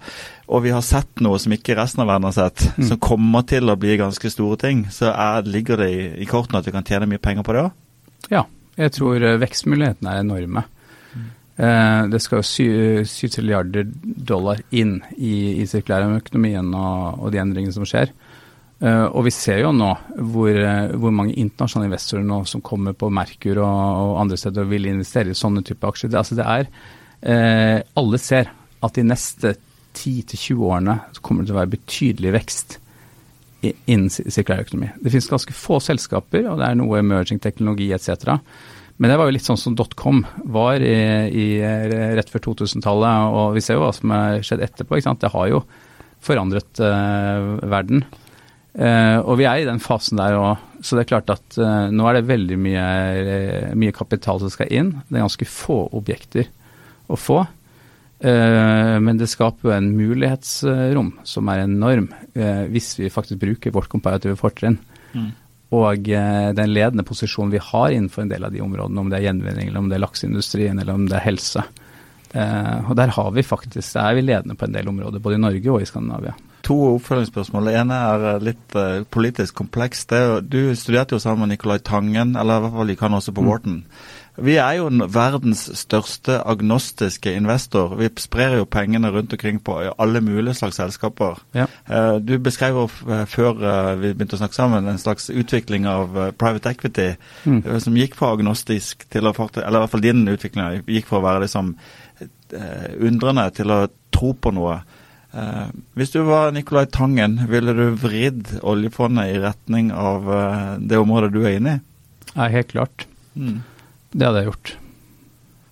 og 0.51 0.65
vi 0.65 0.73
har 0.75 0.83
sett 0.83 1.23
noe 1.23 1.39
som 1.39 1.55
ikke 1.55 1.77
resten 1.79 2.03
av 2.03 2.11
verden 2.11 2.27
har 2.27 2.35
sett, 2.35 2.65
mm. 2.75 2.89
som 2.89 2.99
kommer 2.99 3.47
til 3.47 3.71
å 3.71 3.77
bli 3.79 3.95
ganske 4.01 4.31
store 4.33 4.59
ting, 4.59 4.83
så 4.91 5.13
er, 5.13 5.47
ligger 5.47 5.79
det 5.79 5.89
i, 5.93 6.03
i 6.25 6.27
kortene 6.27 6.59
at 6.59 6.67
vi 6.67 6.75
kan 6.75 6.83
tjene 6.83 7.07
mye 7.07 7.23
penger 7.23 7.47
på 7.47 7.55
det 7.55 7.63
òg? 7.63 7.71
Ja, 8.31 8.45
jeg 8.79 8.93
tror 8.95 9.23
eh, 9.23 9.39
vekstmulighetene 9.41 10.13
er 10.13 10.23
enorme. 10.23 10.65
Mm. 11.13 11.29
Det 12.09 12.17
skal 12.23 12.39
jo 12.41 13.03
7 13.05 13.27
trilliarder 13.29 13.85
dollar 14.01 14.63
inn 14.73 14.95
i, 15.17 15.61
i 15.61 15.67
sirkulærøkonomien 15.69 16.71
og, 16.73 17.19
og 17.21 17.33
de 17.33 17.41
endringene 17.43 17.75
som 17.75 17.85
skjer. 17.85 18.09
Uh, 18.83 19.05
og 19.13 19.27
vi 19.27 19.31
ser 19.31 19.61
jo 19.61 19.69
nå 19.71 19.91
hvor, 20.33 20.57
hvor, 20.99 21.13
mange 21.15 21.37
internasjonale 21.39 21.87
investorer 21.87 22.25
nå 22.27 22.41
som 22.49 22.63
kommer 22.65 22.95
på 22.97 23.07
Merkur 23.13 23.61
og, 23.61 23.69
og 23.69 24.17
andre 24.25 24.39
steder 24.41 24.65
og 24.65 24.73
vil 24.73 24.89
investere 24.89 25.31
i 25.31 25.37
sånne 25.37 25.63
typer 25.63 25.93
aksjer. 25.93 26.11
Det, 26.11 26.19
altså 26.19 26.39
det 26.39 26.47
er, 26.55 26.67
uh, 27.29 27.77
Alle 28.01 28.19
ser 28.19 28.49
at 28.83 28.97
de 28.97 29.05
neste 29.07 29.53
10-20 29.93 30.65
årene 30.67 30.97
kommer 31.21 31.43
det 31.43 31.51
til 31.51 31.55
å 31.55 31.61
være 31.61 31.75
betydelig 31.77 32.33
vekst 32.35 32.77
i, 33.63 33.97
sirkulær 34.11 34.65
økonomi. 34.65 34.91
Det 34.99 35.13
finnes 35.13 35.31
ganske 35.31 35.55
få 35.57 35.79
selskaper, 35.83 36.47
og 36.51 36.61
det 36.61 36.69
er 36.69 36.79
noe 36.79 36.99
emerging 36.99 37.41
teknologi 37.43 37.91
etc. 37.95 38.35
Men 39.01 39.09
det 39.09 39.19
var 39.19 39.29
jo 39.29 39.35
litt 39.35 39.47
sånn 39.47 39.59
som 39.59 39.77
dotcom 39.77 40.21
var 40.53 40.83
i, 40.83 40.97
i, 41.33 41.45
rett 42.17 42.29
før 42.29 42.45
2000-tallet. 42.51 43.31
Og 43.39 43.55
vi 43.55 43.63
ser 43.65 43.79
jo 43.79 43.85
hva 43.85 43.93
som 43.95 44.13
har 44.13 44.43
skjedd 44.45 44.61
etterpå. 44.67 44.99
Det 45.01 45.31
har 45.33 45.47
jo 45.49 45.63
forandret 46.23 46.79
verden. 46.79 48.05
Uh, 48.73 49.21
og 49.29 49.37
vi 49.37 49.45
er 49.45 49.61
i 49.61 49.67
den 49.67 49.81
fasen 49.81 50.17
der 50.17 50.33
òg. 50.39 50.61
Så 50.81 50.97
det 50.97 51.03
er 51.03 51.11
klart 51.11 51.29
at 51.29 51.57
uh, 51.61 51.91
nå 51.93 52.07
er 52.09 52.17
det 52.17 52.29
veldig 52.29 52.55
mye, 52.57 52.85
uh, 53.21 53.73
mye, 53.77 53.93
kapital 53.93 54.41
som 54.41 54.49
skal 54.53 54.71
inn. 54.73 54.95
Det 55.07 55.19
er 55.19 55.25
ganske 55.27 55.49
få 55.49 55.77
objekter 55.93 56.49
å 57.05 57.19
få. 57.19 57.43
Men 58.23 59.17
det 59.19 59.27
skaper 59.27 59.67
jo 59.67 59.71
en 59.75 59.89
mulighetsrom 59.97 61.09
som 61.27 61.49
er 61.51 61.65
enorm, 61.65 62.05
hvis 62.71 62.93
vi 62.95 63.09
faktisk 63.11 63.41
bruker 63.41 63.73
vårt 63.75 63.89
komparative 63.91 64.37
fortrinn. 64.39 64.77
Mm. 65.11 65.33
Og 65.75 66.07
den 66.07 66.71
ledende 66.71 67.03
posisjonen 67.03 67.51
vi 67.51 67.59
har 67.59 67.91
innenfor 67.91 68.23
en 68.23 68.31
del 68.31 68.47
av 68.47 68.55
de 68.55 68.63
områdene, 68.63 69.03
om 69.03 69.11
det 69.11 69.19
er 69.19 69.25
gjenvinning, 69.27 69.67
eller 69.67 69.83
om 69.83 69.91
det 69.91 69.97
er 69.97 70.05
lakseindustrien, 70.05 70.79
eller 70.79 70.95
om 70.95 71.03
det 71.09 71.19
er 71.19 71.27
helse. 71.27 71.65
og 72.87 72.95
der 72.95 73.11
har 73.17 73.31
vi 73.35 73.43
faktisk, 73.43 73.91
der 73.97 74.07
er 74.07 74.15
vi 74.15 74.25
ledende 74.29 74.55
på 74.55 74.69
en 74.69 74.79
del 74.79 74.87
områder, 74.87 75.19
både 75.19 75.41
i 75.41 75.43
Norge 75.43 75.75
og 75.75 75.83
i 75.83 75.91
Skandinavia. 75.91 76.37
To 76.63 76.77
oppfølgingsspørsmål. 76.93 77.67
Det 77.67 77.75
ene 77.75 77.95
er 78.07 78.25
eh, 78.29 78.43
litt 78.47 78.75
uh, 78.79 79.03
politisk 79.11 79.57
komplekst. 79.59 80.13
du 80.47 80.75
studerte 80.79 81.17
jo 81.17 81.19
sammen 81.19 81.43
med 81.43 81.57
Nicolai 81.57 81.81
Tangen, 81.83 82.37
eller 82.39 82.61
i 82.61 82.63
hvert 82.63 82.77
fall 82.77 82.93
gikk 82.93 83.03
han 83.03 83.17
også 83.17 83.33
på 83.35 83.43
mm. 83.43 83.49
Vi 84.33 84.55
er 84.57 84.79
jo 84.79 84.87
verdens 85.13 85.67
største 85.77 86.39
agnostiske 86.49 87.35
investor. 87.37 87.93
Vi 87.99 88.09
sprer 88.17 88.57
jo 88.57 88.65
pengene 88.65 89.11
rundt 89.13 89.35
omkring 89.35 89.59
på 89.61 89.75
alle 89.91 90.21
mulige 90.25 90.55
slags 90.57 90.79
selskaper. 90.81 91.43
Ja. 91.53 91.67
Uh, 91.89 92.17
du 92.17 92.39
beskrev 92.41 92.79
jo 92.81 92.87
før 92.89 93.61
uh, 93.61 93.93
vi 94.01 94.13
begynte 94.13 94.39
å 94.39 94.41
snakke 94.41 94.57
sammen 94.57 94.89
en 94.89 95.01
slags 95.01 95.29
utvikling 95.29 95.85
av 95.89 96.17
private 96.41 96.73
equity 96.73 97.11
mm. 97.45 97.61
som 97.83 97.99
gikk 97.99 98.17
fra 98.17 98.33
agnostisk 98.33 99.05
til 99.13 99.29
å 99.29 99.35
Eller 99.35 99.77
i 99.77 99.81
hvert 99.83 99.93
fall 99.93 100.05
din 100.05 100.25
utvikling 100.27 100.81
gikk 100.87 101.07
fra 101.09 101.21
å 101.21 101.27
være 101.27 101.45
liksom 101.45 101.75
undrende 103.01 103.47
til 103.57 103.71
å 103.73 103.79
tro 104.13 104.33
på 104.37 104.51
noe. 104.53 104.81
Uh, 105.33 105.69
hvis 105.97 106.13
du 106.13 106.19
var 106.27 106.51
Nicolai 106.53 106.85
Tangen, 106.93 107.39
ville 107.49 107.73
du 107.73 107.95
vridd 107.97 108.51
oljefondet 108.61 109.31
i 109.33 109.39
retning 109.41 109.89
av 109.89 110.29
uh, 110.29 110.75
det 110.77 110.99
området 111.01 111.31
du 111.33 111.39
er 111.41 111.57
inne 111.57 111.77
i? 111.79 111.81
Ja, 112.35 112.49
helt 112.53 112.69
klart. 112.69 113.07
Mm. 113.33 113.63
Det 114.13 114.25
hadde 114.25 114.43
jeg 114.43 114.49
gjort. 114.51 114.71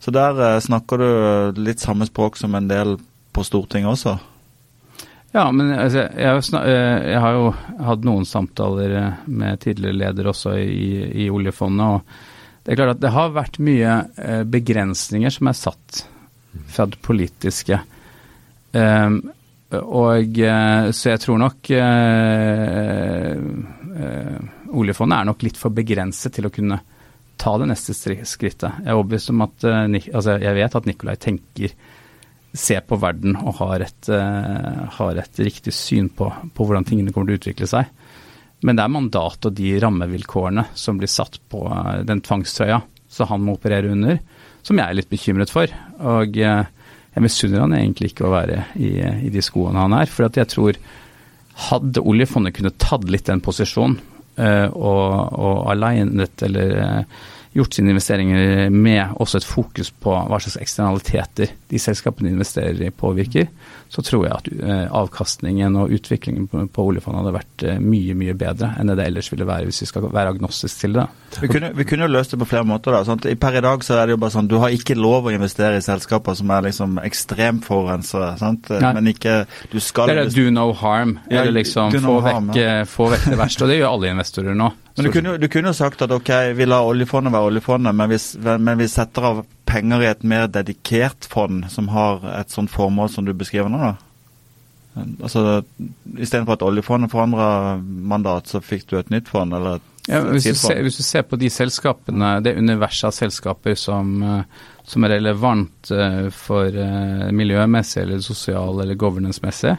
Så 0.02 0.14
der 0.16 0.42
eh, 0.42 0.60
snakker 0.66 1.02
du 1.02 1.62
litt 1.62 1.84
samme 1.84 2.08
språk 2.10 2.40
som 2.42 2.58
en 2.58 2.70
del 2.70 2.98
på 3.32 3.46
Stortinget 3.48 3.94
også? 3.94 4.18
Ja, 5.32 5.46
men 5.56 5.70
altså, 5.72 6.10
jeg, 6.10 6.42
jeg, 6.52 7.20
har 7.24 7.38
jo 7.38 7.52
hatt 7.88 8.04
noen 8.04 8.26
samtaler 8.28 8.98
med 9.32 9.62
tidligere 9.64 9.96
leder 9.96 10.28
også 10.34 10.58
i, 10.60 10.90
i 11.24 11.30
oljefondet. 11.32 11.86
og 12.02 12.66
Det 12.66 12.74
er 12.74 12.82
klart 12.82 12.98
at 12.98 13.06
det 13.06 13.14
har 13.16 13.38
vært 13.38 13.62
mye 13.64 13.94
begrensninger 14.52 15.32
som 15.32 15.48
er 15.48 15.56
satt 15.56 16.02
fra 16.68 16.90
det 16.92 17.00
politiske. 17.06 17.80
Um, 18.72 19.22
og 19.72 20.40
eh, 20.40 20.92
Så 20.92 21.10
jeg 21.14 21.20
tror 21.24 21.40
nok 21.40 21.72
uh, 21.72 23.36
uh, 23.96 24.40
oljefondet 24.80 25.18
er 25.18 25.28
nok 25.28 25.44
litt 25.48 25.60
for 25.60 25.76
begrenset 25.76 26.36
til 26.36 26.48
å 26.48 26.54
kunne 26.54 26.80
ta 27.42 27.56
det 27.58 27.72
neste 27.72 27.96
skrittet. 27.96 28.70
Jeg 28.70 28.88
er 28.88 28.98
overbevist 28.98 29.32
om 29.34 29.42
at 29.48 29.66
eh, 29.66 29.98
altså 30.14 30.38
Jeg 30.42 30.58
vet 30.58 30.78
at 30.78 30.88
Nikolai 30.90 31.18
tenker 31.22 31.74
ser 32.52 32.82
på 32.84 32.98
verden 33.00 33.38
og 33.40 33.62
har 33.62 33.80
et, 33.86 34.10
uh, 34.12 34.82
har 34.98 35.20
et 35.22 35.38
riktig 35.40 35.72
syn 35.72 36.10
på, 36.12 36.26
på, 36.52 36.66
hvordan 36.68 36.84
tingene 36.84 37.14
kommer 37.16 37.30
til 37.30 37.38
å 37.38 37.40
utvikle 37.40 37.70
seg. 37.72 37.88
Men 38.68 38.76
det 38.76 38.84
er 38.84 38.92
mandatet 38.92 39.48
og 39.48 39.56
de 39.56 39.70
rammevilkårene 39.80 40.66
som 40.76 41.00
blir 41.00 41.08
satt 41.08 41.40
på 41.48 41.62
uh, 41.72 42.02
den 42.04 42.20
tvangstrøya 42.20 42.82
som 43.08 43.30
han 43.32 43.46
må 43.48 43.56
operere 43.56 43.94
under, 43.96 44.20
som 44.68 44.76
jeg 44.76 44.84
er 44.84 45.00
litt 45.00 45.08
bekymret 45.08 45.54
for. 45.54 45.72
Og 46.12 46.36
jeg 46.36 47.24
misunner 47.24 47.64
han 47.64 47.78
egentlig 47.78 48.12
ikke 48.12 48.28
å 48.28 48.36
være 48.36 48.66
i, 48.76 48.98
i 49.00 49.32
de 49.32 49.44
skoene 49.44 49.88
han 49.88 49.96
er. 49.96 50.12
For 50.12 50.28
jeg 50.28 50.52
tror 50.52 50.80
hadde 51.72 52.04
oljefondet 52.04 52.56
kunne 52.60 52.76
tatt 52.84 53.08
litt 53.12 53.32
den 53.32 53.44
posisjonen 53.44 54.00
og, 54.72 55.40
og 55.40 55.72
alignet 55.74 56.44
eller 56.48 56.74
uh, 56.82 57.22
gjort 57.54 57.76
sine 57.76 57.92
investeringer 57.92 58.70
med 58.72 59.18
også 59.20 59.42
et 59.42 59.48
fokus 59.48 59.92
på 59.92 60.14
hva 60.14 60.40
slags 60.40 60.60
eksternaliteter 60.62 61.52
de 61.72 61.80
selskapene 61.82 62.32
investerer 62.32 62.80
i 62.86 62.92
påvirker, 62.96 63.50
så 63.92 64.04
tror 64.08 64.26
jeg 64.28 64.38
at 64.38 64.48
uh, 64.62 64.86
avkastningen 65.02 65.76
og 65.80 65.92
utviklingen 65.98 66.48
på, 66.48 66.86
oljefondet 66.86 67.22
hadde 67.22 67.36
vært 67.36 67.66
mye, 67.84 68.16
mye 68.18 68.36
bedre 68.40 68.72
enn 68.80 68.92
det 68.92 68.96
det 69.02 69.08
ellers 69.10 69.32
ville 69.34 69.48
være 69.48 69.68
hvis 69.68 69.82
vi 69.84 69.90
skal 69.90 70.08
være 70.08 70.36
agnostisk 70.36 70.86
til 70.86 70.96
det. 70.96 71.06
Vi 71.42 71.50
kunne, 71.52 71.72
vi 71.76 71.86
kunne 71.88 72.08
løst 72.12 72.34
det 72.34 72.40
på 72.42 72.48
flere 72.50 72.68
måter. 72.68 72.96
da, 72.96 73.04
sant? 73.08 73.28
Per 73.42 73.58
i 73.58 73.64
dag 73.64 73.84
så 73.84 73.98
er 74.00 74.08
det 74.08 74.16
jo 74.16 74.22
bare 74.22 74.36
sånn, 74.36 74.50
Du 74.52 74.58
har 74.62 74.74
ikke 74.76 74.96
lov 75.00 75.28
å 75.28 75.34
investere 75.36 75.80
i 75.80 75.84
selskaper 75.86 76.36
som 76.38 76.52
er 76.52 76.68
liksom 76.68 77.00
ekstremt 77.04 77.68
forurensere. 77.68 78.36
Men 78.82 79.12
ikke 79.12 79.42
du 79.72 79.80
skal... 79.84 80.12
Det 80.12 80.26
er 80.26 80.32
do 80.36 80.48
no 80.54 80.72
harm. 80.78 81.18
Ja, 81.28 81.42
eller 81.42 81.60
liksom 81.62 81.92
no 81.96 82.18
få, 82.18 82.20
harm, 82.28 82.52
vekk, 82.52 82.62
ja. 82.62 82.86
få, 82.90 83.12
vekk, 83.14 83.28
det 83.34 83.40
verste. 83.40 83.66
Og 83.66 83.72
det 83.72 83.80
gjør 83.80 83.96
alle 83.96 84.16
investorer 84.16 84.58
nå. 84.58 84.72
Men 84.96 85.08
du 85.08 85.12
kunne, 85.12 85.38
du 85.40 85.48
kunne 85.48 85.74
sagt 85.74 86.02
at 86.04 86.12
ok, 86.12 86.30
vi 86.58 86.68
lar 86.68 86.88
oljefondet 86.88 87.34
være 87.34 87.52
oljefondet, 87.52 87.96
men 87.96 88.12
vi, 88.12 88.18
men 88.44 88.80
vi 88.80 88.88
setter 88.92 89.28
av 89.30 89.44
penger 89.70 90.04
i 90.04 90.10
et 90.10 90.24
mer 90.28 90.50
dedikert 90.52 91.28
fond 91.32 91.64
som 91.72 91.88
har 91.94 92.26
et 92.36 92.52
sånt 92.52 92.72
formål 92.72 93.12
som 93.14 93.28
du 93.28 93.32
beskriver 93.38 93.72
nå? 93.72 93.80
da? 93.92 93.94
Altså, 95.24 95.62
Istedenfor 96.18 96.58
at 96.58 96.66
oljefondet 96.68 97.14
forandra 97.14 97.78
mandat, 97.80 98.52
så 98.52 98.60
fikk 98.60 98.90
du 98.92 98.98
et 99.00 99.14
nytt 99.14 99.32
fond? 99.32 99.56
eller 99.56 99.80
et 99.80 99.88
ja, 100.10 100.22
hvis, 100.26 100.44
du 100.50 100.58
ser, 100.58 100.82
hvis, 100.82 100.98
du 100.98 101.06
ser, 101.06 101.26
på 101.30 101.38
de 101.38 101.50
selskapene, 101.54 102.34
det 102.42 102.56
universet 102.58 103.12
av 103.12 103.16
selskaper 103.16 103.76
som, 103.78 104.16
eh, 104.26 104.64
som 104.88 105.06
er 105.06 105.14
relevant 105.16 105.92
eh, 105.94 106.26
for 106.34 106.74
eh, 106.74 107.28
miljømessig 107.38 108.02
eller 108.02 108.24
sosial 108.26 108.82
eller 108.82 108.98
governance-messig, 108.98 109.76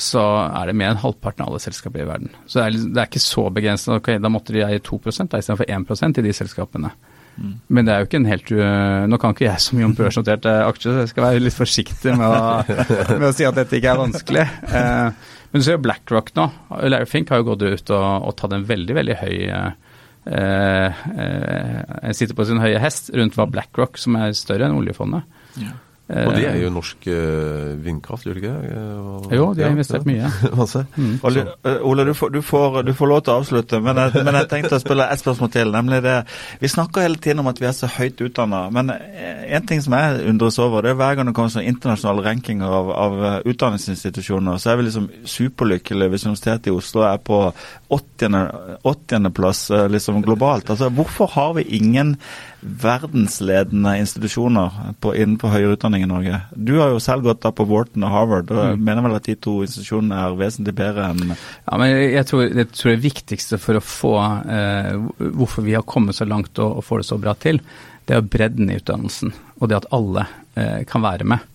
så 0.00 0.22
er 0.46 0.70
det 0.70 0.76
mer 0.78 0.92
enn 0.92 1.00
halvparten 1.02 1.44
av 1.44 1.52
alle 1.52 1.62
selskaper 1.62 2.04
i 2.04 2.08
verden. 2.08 2.30
Så 2.46 2.58
det 2.58 2.64
er, 2.64 2.76
det 2.94 3.02
er 3.02 3.10
ikke 3.10 3.24
så 3.24 3.46
begrenset. 3.52 3.94
Okay, 3.98 4.20
da 4.22 4.30
måtte 4.32 4.54
de 4.54 4.64
eie 4.64 4.80
2% 4.80 5.36
istedenfor 5.38 5.68
1% 5.68 6.20
i 6.20 6.24
de 6.26 6.36
selskapene. 6.36 6.92
Mm. 7.36 7.52
Men 7.72 7.86
det 7.86 7.92
er 7.92 8.02
jo 8.02 8.08
ikke 8.10 8.18
en 8.20 8.28
helt 8.28 8.50
Nå 9.08 9.18
kan 9.20 9.32
ikke 9.32 9.46
jeg 9.46 9.64
så 9.64 9.76
mye 9.76 9.86
om 9.88 9.94
børsnoterte 9.96 10.50
aksjer, 10.66 10.92
så 10.92 11.04
jeg 11.04 11.12
skal 11.14 11.24
være 11.24 11.40
litt 11.40 11.56
forsiktig 11.56 12.16
med 12.18 12.26
å, 12.28 12.40
med 13.22 13.28
å 13.30 13.36
si 13.36 13.46
at 13.48 13.56
dette 13.56 13.78
ikke 13.78 13.94
er 13.94 14.02
vanskelig. 14.02 14.44
Eh, 14.68 15.30
men 15.52 15.60
du 15.60 15.66
ser 15.66 15.78
jo 15.78 15.84
BlackRock 15.84 16.32
nå. 16.36 16.48
Larry 16.88 17.08
Fink 17.08 17.32
har 17.32 17.42
jo 17.42 17.50
gått 17.52 17.64
ut 17.64 17.94
og, 17.94 18.28
og 18.28 18.36
tatt 18.40 18.56
en 18.56 18.68
veldig, 18.68 18.96
veldig 19.00 19.16
høy 19.20 19.36
eh, 19.52 19.72
eh, 20.32 22.12
Sitter 22.16 22.36
på 22.36 22.46
sin 22.48 22.62
høye 22.62 22.80
hest 22.80 23.10
rundt 23.16 23.36
hva 23.36 23.48
BlackRock, 23.52 24.00
som 24.00 24.16
er 24.20 24.36
større 24.36 24.68
enn 24.68 24.76
oljefondet. 24.78 25.40
Ja. 25.60 25.74
Og 26.10 26.34
det 26.34 26.44
er 26.50 26.56
jo 26.58 26.68
norsk 26.74 27.06
uh, 27.08 27.72
vindkraft, 27.80 28.26
gjør 28.26 28.36
det 28.36 28.42
ikke? 28.42 28.54
Og, 29.00 29.28
jo, 29.32 29.44
de 29.54 29.62
har 29.62 29.70
ja, 29.70 29.72
investert 29.72 30.04
mye. 30.08 30.28
mm. 30.98 31.12
Ole, 31.24 31.44
Ole 31.80 32.06
du, 32.08 32.12
får, 32.18 32.32
du, 32.34 32.40
får, 32.44 32.82
du, 32.88 32.92
får, 32.98 33.08
lov 33.08 33.22
til 33.22 33.32
å 33.32 33.36
avslutte, 33.40 33.80
men 33.80 34.00
jeg, 34.02 34.24
men 34.26 34.36
jeg 34.40 34.48
tenkte 34.50 34.76
å 34.76 34.82
spille 34.82 35.06
et 35.08 35.22
spørsmål 35.22 35.52
til. 35.54 35.72
nemlig 35.72 36.02
det, 36.04 36.16
Vi 36.60 36.68
snakker 36.68 37.06
hele 37.06 37.22
tiden 37.22 37.40
om 37.44 37.48
at 37.52 37.62
vi 37.62 37.68
er 37.70 37.76
så 37.76 37.88
høyt 37.88 38.20
utdanna, 38.26 38.64
men 38.74 38.92
en 38.92 39.66
ting 39.68 39.80
som 39.84 39.96
jeg 39.96 40.26
undres 40.32 40.58
over, 40.62 40.84
det 40.84 40.92
er 40.92 41.00
hver 41.00 41.16
gang 41.16 41.30
det 41.30 41.36
kommer 41.38 41.54
sånn 41.54 41.70
internasjonale 41.70 42.26
rankinger 42.26 42.76
av, 42.80 42.92
av 43.06 43.18
utdanningsinstitusjoner, 43.48 44.60
så 44.60 44.72
er 44.72 44.80
vi 44.80 44.88
liksom 44.90 45.08
superlykkelige 45.24 46.12
hvis 46.12 46.26
Universitetet 46.28 46.68
i 46.68 46.76
Oslo 46.76 47.06
er 47.08 47.22
på 47.22 47.44
80.-plass 47.94 49.60
liksom 49.92 50.20
globalt. 50.26 50.74
Altså, 50.74 50.90
Hvorfor 50.92 51.30
har 51.38 51.54
vi 51.56 51.68
ingen 51.78 52.16
verdensledende 52.62 53.96
institusjoner 53.98 54.94
på, 55.02 55.14
innenfor 55.18 55.50
høyere 55.50 55.76
utdanning 55.76 56.01
i 56.04 56.08
Norge. 56.10 56.40
Du 56.54 56.74
har 56.78 56.92
jo 56.92 57.00
selv 57.02 57.26
gått 57.26 57.42
da 57.44 57.52
på 57.54 57.66
Wharton 57.68 58.06
og 58.06 58.12
Harvard, 58.14 58.50
og 58.52 58.76
mm. 58.76 58.82
mener 58.84 59.06
vel 59.06 59.16
at 59.18 59.28
de 59.28 59.36
to 59.46 59.58
institusjonene 59.66 60.18
er 60.18 60.36
vesentlig 60.40 60.74
bedre 60.78 61.08
enn 61.12 61.32
Ja, 61.34 61.78
men 61.80 61.92
jeg 61.92 62.26
tror, 62.30 62.44
jeg 62.48 62.68
tror, 62.72 62.92
det 62.92 63.04
viktigste 63.04 63.60
for 63.62 63.78
å 63.78 63.84
få 63.84 64.12
eh, 64.56 64.92
hvorfor 65.32 65.66
vi 65.66 65.76
har 65.78 65.86
kommet 65.88 66.18
så 66.18 66.28
langt 66.28 66.58
og, 66.62 66.78
og 66.80 66.86
får 66.86 67.02
det 67.02 67.08
så 67.10 67.20
bra 67.22 67.36
til, 67.38 67.62
det 68.10 68.16
er 68.18 68.30
bredden 68.34 68.70
i 68.70 68.78
utdannelsen, 68.80 69.34
og 69.60 69.70
det 69.70 69.82
at 69.82 69.90
alle 69.94 70.26
eh, 70.58 70.80
kan 70.88 71.04
være 71.04 71.28
med. 71.34 71.50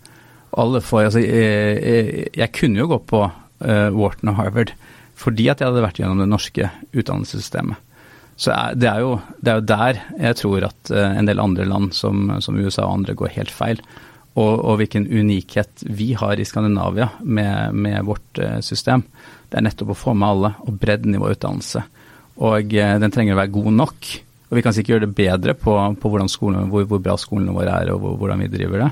Alle 0.58 0.82
får, 0.82 1.10
altså, 1.10 1.24
jeg, 1.24 1.82
jeg, 1.84 2.30
jeg 2.40 2.54
kunne 2.56 2.82
jo 2.82 2.92
gå 2.94 3.02
på 3.12 3.26
eh, 3.28 3.90
Wharton 3.94 4.34
og 4.34 4.40
Harvard 4.42 4.76
fordi 5.18 5.48
at 5.50 5.62
jeg 5.62 5.72
hadde 5.72 5.82
vært 5.82 5.98
gjennom 5.98 6.20
det 6.22 6.30
norske 6.30 6.68
utdannelsessystemet. 6.94 7.80
Så 8.38 8.54
det 8.78 8.86
er, 8.86 9.02
jo, 9.02 9.16
det 9.42 9.50
er 9.50 9.58
jo 9.58 9.66
der 9.66 10.00
jeg 10.14 10.38
tror 10.38 10.68
at 10.68 10.92
eh, 10.94 11.16
en 11.18 11.26
del 11.26 11.42
andre 11.42 11.66
land 11.66 11.96
som, 11.98 12.30
som 12.44 12.60
USA 12.60 12.86
og 12.86 13.00
andre 13.00 13.16
går 13.18 13.34
helt 13.34 13.54
feil. 13.54 13.82
Og, 14.38 14.54
og, 14.54 14.76
hvilken 14.78 15.08
unikhet 15.10 15.82
vi 15.97 16.12
har 16.13 16.38
i 16.38 16.45
Skandinavia 16.45 17.10
med, 17.26 17.73
med, 17.73 18.04
vårt 18.06 18.41
eh, 18.43 18.60
system. 18.62 19.02
Det 19.50 19.58
er 19.58 19.65
nettopp 19.65 19.95
å 19.95 19.97
få 19.97 20.13
med 20.13 20.30
alle, 20.30 20.52
og 20.62 20.78
bredden 20.78 21.15
i 21.15 21.21
vår 21.21 21.38
utdannelse. 21.38 21.82
Og 22.45 22.76
eh, 22.78 22.97
den 23.02 23.13
trenger 23.13 23.34
å 23.34 23.39
være 23.41 23.56
god 23.56 23.71
nok. 23.80 24.10
Og 24.47 24.60
vi 24.60 24.63
kan 24.63 24.76
sikkert 24.76 24.93
gjøre 24.93 25.08
det 25.08 25.17
bedre 25.17 25.56
på, 25.58 25.73
på 26.00 26.12
skolen, 26.30 26.69
hvor, 26.69 26.86
hvor, 26.86 27.02
bra 27.04 27.17
skolene 27.19 27.56
våre 27.56 27.80
er 27.82 27.95
og 27.95 28.04
hvor, 28.04 28.19
hvordan 28.21 28.45
vi 28.45 28.52
driver 28.54 28.86
det. 28.86 28.91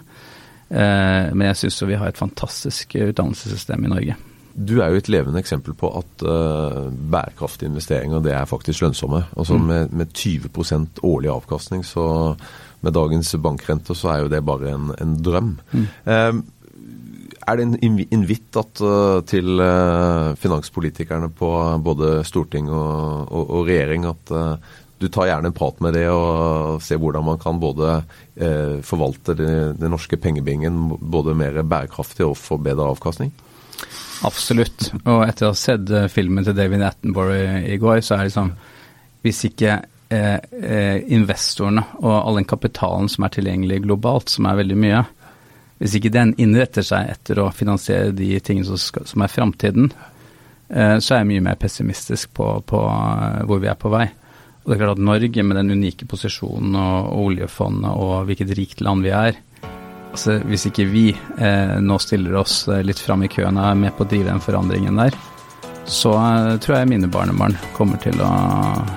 Eh, 0.70 1.34
men 1.36 1.52
jeg 1.52 1.62
syns 1.62 1.84
vi 1.86 2.00
har 2.02 2.10
et 2.10 2.24
fantastisk 2.24 2.98
utdannelsessystem 2.98 3.86
i 3.86 3.94
Norge. 3.94 4.18
Du 4.56 4.78
er 4.80 4.90
jo 4.90 5.02
et 5.02 5.10
levende 5.12 5.42
eksempel 5.42 5.76
på 5.76 5.90
at 6.00 6.24
uh, 6.24 6.86
bærekraftige 6.88 7.68
investeringer 7.68 8.22
det 8.24 8.32
er 8.32 8.48
faktisk 8.48 8.86
lønnsomme. 8.86 9.26
Altså 9.36 9.58
mm. 9.60 9.66
med, 9.68 9.96
med 10.00 10.14
20% 10.16 11.02
årlig 11.04 11.30
avkastning, 11.34 11.84
så 11.84 12.06
med 12.86 12.96
dagens 12.96 13.34
bankrenter 13.42 13.98
så 13.98 14.14
er 14.14 14.24
jo 14.24 14.32
det 14.32 14.44
bare 14.46 14.76
en, 14.76 14.92
en 15.02 15.16
drøm. 15.26 15.56
Mm. 15.74 15.88
Eh, 16.14 16.40
er 17.46 17.60
det 17.60 17.66
en 17.66 18.00
invitt 18.16 18.58
uh, 18.58 19.22
til 19.30 19.62
finanspolitikerne 20.42 21.28
på 21.38 21.50
både 21.86 22.24
storting 22.26 22.72
og, 22.74 23.28
og, 23.30 23.44
og 23.44 23.68
regjering 23.68 24.08
at 24.10 24.34
du 24.98 25.06
tar 25.14 25.28
gjerne 25.30 25.52
en 25.52 25.54
prat 25.54 25.78
med 25.84 25.94
det 25.94 26.08
og 26.10 26.80
ser 26.82 26.98
hvordan 26.98 27.28
man 27.28 27.38
kan 27.38 27.60
både 27.62 28.00
forvalte 28.88 29.36
den 29.38 29.92
norske 29.92 30.18
pengebingen 30.18 30.96
både 30.98 31.36
mer 31.38 31.60
bærekraftig 31.62 32.26
og 32.26 32.40
få 32.40 32.58
bedre 32.58 32.88
avkastning? 32.96 33.30
Absolutt. 34.24 34.92
Og 35.04 35.26
etter 35.26 35.50
å 35.50 35.52
ha 35.52 35.58
sett 35.60 35.92
eh, 35.92 36.08
filmen 36.12 36.46
til 36.46 36.56
David 36.56 36.86
Attenborough 36.88 37.36
i, 37.36 37.74
i 37.76 37.82
går, 37.82 38.00
så 38.06 38.16
er 38.16 38.24
det 38.24 38.32
liksom 38.32 38.54
Hvis 39.26 39.44
ikke 39.50 39.72
eh, 39.74 39.82
eh, 39.82 39.95
investorene 40.06 41.82
og 41.98 42.12
all 42.14 42.38
den 42.38 42.46
kapitalen 42.46 43.08
som 43.10 43.26
er 43.26 43.32
tilgjengelig 43.34 43.80
globalt, 43.88 44.30
som 44.30 44.46
er 44.46 44.60
veldig 44.60 44.78
mye, 44.78 45.00
hvis 45.82 45.98
ikke 45.98 46.14
den 46.14 46.34
innretter 46.40 46.86
seg 46.86 47.10
etter 47.12 47.42
å 47.44 47.52
finansiere 47.54 48.14
de 48.16 48.30
tingene 48.40 48.68
som, 48.68 48.80
skal, 48.80 49.08
som 49.10 49.24
er 49.26 49.32
framtiden, 49.32 49.90
eh, 50.70 50.98
så 51.04 51.16
er 51.16 51.24
jeg 51.24 51.32
mye 51.34 51.48
mer 51.50 51.58
pessimistisk 51.60 52.32
på, 52.38 52.48
på 52.68 52.84
hvor 53.50 53.60
vi 53.64 53.72
er 53.72 53.80
på 53.80 53.92
vei. 53.92 54.06
Og 54.64 54.72
det 54.72 54.78
er 54.78 54.82
klart 54.82 54.96
at 54.96 55.08
Norge, 55.10 55.44
med 55.44 55.60
den 55.60 55.76
unike 55.76 56.08
posisjonen 56.10 56.78
og, 56.80 57.10
og 57.12 57.28
oljefondet 57.32 58.00
og 58.06 58.16
hvilket 58.30 58.56
rikt 58.58 58.86
land 58.86 59.06
vi 59.06 59.14
er, 59.16 59.42
Altså, 60.16 60.38
hvis 60.48 60.64
ikke 60.70 60.86
vi 60.88 61.10
eh, 61.12 61.74
nå 61.84 61.98
stiller 62.00 62.38
oss 62.40 62.70
eh, 62.72 62.80
litt 62.88 63.02
fram 63.04 63.26
i 63.26 63.28
køen 63.28 63.58
og 63.60 63.66
er 63.68 63.82
med 63.82 63.92
på 63.98 64.06
å 64.06 64.08
drive 64.08 64.30
den 64.30 64.40
forandringen 64.40 64.96
der, 64.96 65.18
så 65.92 66.14
eh, 66.16 66.54
tror 66.64 66.78
jeg 66.78 66.88
mine 66.88 67.10
barnebarn 67.12 67.58
kommer 67.76 68.00
til 68.00 68.24
å 68.24 68.30
eh, 68.30 68.94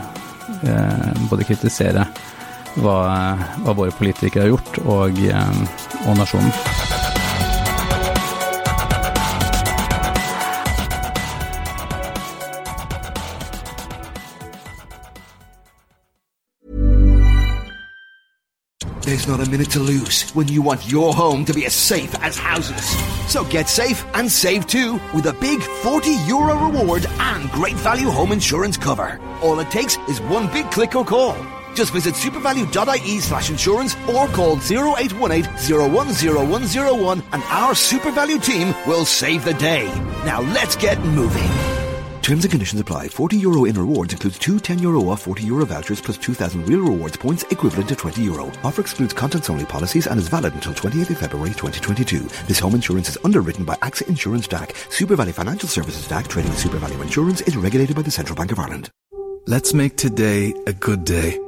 både 1.30 1.46
kritisere 1.48 2.06
hva, 2.82 2.98
hva, 3.62 3.74
våre 3.74 3.94
politikere 3.94 4.46
har 4.46 4.54
gjort, 4.54 4.78
og, 4.86 5.18
eh, 5.24 6.06
og 6.06 6.18
nasjonen. 6.18 6.87
There's 19.18 19.36
not 19.36 19.44
a 19.44 19.50
minute 19.50 19.70
to 19.70 19.80
lose 19.80 20.30
when 20.30 20.46
you 20.46 20.62
want 20.62 20.88
your 20.88 21.12
home 21.12 21.44
to 21.46 21.52
be 21.52 21.66
as 21.66 21.74
safe 21.74 22.14
as 22.22 22.38
houses. 22.38 22.86
So 23.28 23.42
get 23.42 23.68
safe 23.68 24.06
and 24.14 24.30
save 24.30 24.68
too 24.68 25.00
with 25.12 25.26
a 25.26 25.32
big 25.32 25.60
40 25.60 26.10
euro 26.28 26.54
reward 26.54 27.04
and 27.18 27.50
great 27.50 27.74
value 27.74 28.10
home 28.10 28.30
insurance 28.30 28.76
cover. 28.76 29.20
All 29.42 29.58
it 29.58 29.72
takes 29.72 29.96
is 30.08 30.20
one 30.20 30.46
big 30.52 30.70
click 30.70 30.94
or 30.94 31.04
call. 31.04 31.34
Just 31.74 31.92
visit 31.92 32.14
supervalue.ie 32.14 33.18
slash 33.18 33.50
insurance 33.50 33.96
or 34.08 34.28
call 34.28 34.52
0818 34.54 35.50
010101 35.56 37.22
and 37.32 37.42
our 37.42 37.72
SuperValue 37.72 38.44
team 38.44 38.72
will 38.86 39.04
save 39.04 39.44
the 39.44 39.54
day. 39.54 39.86
Now 40.24 40.42
let's 40.42 40.76
get 40.76 41.00
moving. 41.00 41.77
Terms 42.22 42.44
and 42.44 42.50
conditions 42.50 42.80
apply. 42.80 43.08
40 43.08 43.36
euro 43.38 43.64
in 43.64 43.78
rewards 43.78 44.12
includes 44.12 44.38
two 44.38 44.58
10 44.60 44.78
euro 44.78 45.08
off 45.08 45.22
40 45.22 45.44
euro 45.44 45.64
vouchers 45.64 46.00
plus 46.00 46.18
2,000 46.18 46.68
real 46.68 46.80
rewards 46.80 47.16
points 47.16 47.42
equivalent 47.44 47.88
to 47.88 47.96
20 47.96 48.22
euro. 48.22 48.52
Offer 48.62 48.82
excludes 48.82 49.14
contents 49.14 49.50
only 49.50 49.64
policies 49.64 50.06
and 50.06 50.18
is 50.18 50.28
valid 50.28 50.54
until 50.54 50.72
28th 50.74 51.10
of 51.10 51.18
February 51.18 51.50
2022. 51.50 52.20
This 52.46 52.58
home 52.58 52.74
insurance 52.74 53.08
is 53.08 53.18
underwritten 53.24 53.64
by 53.64 53.76
AXA 53.76 54.08
Insurance 54.08 54.46
DAC. 54.46 54.76
Super 54.90 55.16
Valley 55.16 55.32
Financial 55.32 55.68
Services 55.68 56.06
DAC 56.06 56.28
trading 56.28 56.52
Super 56.52 56.78
Value 56.78 57.00
Insurance 57.02 57.40
is 57.42 57.56
regulated 57.56 57.96
by 57.96 58.02
the 58.02 58.10
Central 58.10 58.36
Bank 58.36 58.52
of 58.52 58.58
Ireland. 58.58 58.90
Let's 59.46 59.72
make 59.72 59.96
today 59.96 60.54
a 60.66 60.72
good 60.74 61.04
day. 61.04 61.38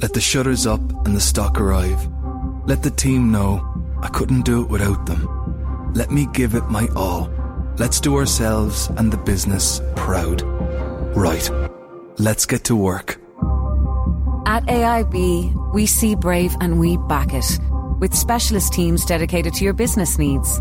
Let 0.00 0.12
the 0.12 0.20
shutters 0.20 0.66
up 0.66 0.80
and 1.06 1.14
the 1.14 1.20
stock 1.20 1.60
arrive. 1.60 2.08
Let 2.66 2.82
the 2.82 2.90
team 2.90 3.30
know 3.30 3.64
I 4.02 4.08
couldn't 4.08 4.42
do 4.42 4.62
it 4.62 4.68
without 4.68 5.06
them. 5.06 5.92
Let 5.94 6.10
me 6.10 6.26
give 6.32 6.54
it 6.54 6.64
my 6.64 6.88
all. 6.96 7.30
Let's 7.78 8.00
do 8.00 8.16
ourselves 8.16 8.88
and 8.96 9.12
the 9.12 9.18
business 9.18 9.82
proud. 9.96 10.40
Right. 11.14 11.50
Let's 12.18 12.46
get 12.46 12.64
to 12.64 12.76
work. 12.76 13.20
At 14.46 14.64
AIB, 14.64 15.74
we 15.74 15.84
see 15.84 16.14
Brave 16.14 16.56
and 16.62 16.80
we 16.80 16.96
back 16.96 17.34
it, 17.34 17.58
with 17.98 18.14
specialist 18.14 18.72
teams 18.72 19.04
dedicated 19.04 19.52
to 19.54 19.64
your 19.64 19.74
business 19.74 20.18
needs. 20.18 20.58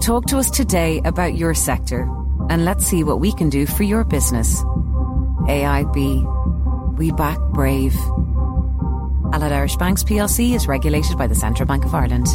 Talk 0.00 0.26
to 0.26 0.38
us 0.38 0.48
today 0.48 1.00
about 1.04 1.34
your 1.34 1.52
sector, 1.52 2.02
and 2.48 2.64
let's 2.64 2.86
see 2.86 3.02
what 3.02 3.18
we 3.18 3.32
can 3.32 3.50
do 3.50 3.66
for 3.66 3.82
your 3.82 4.04
business. 4.04 4.62
AIB, 5.48 6.96
we 6.96 7.10
back 7.10 7.38
Brave. 7.54 7.96
Allied 9.32 9.50
Irish 9.50 9.76
Banks 9.76 10.04
plc 10.04 10.54
is 10.54 10.68
regulated 10.68 11.18
by 11.18 11.26
the 11.26 11.34
Central 11.34 11.66
Bank 11.66 11.84
of 11.84 11.92
Ireland. 11.92 12.28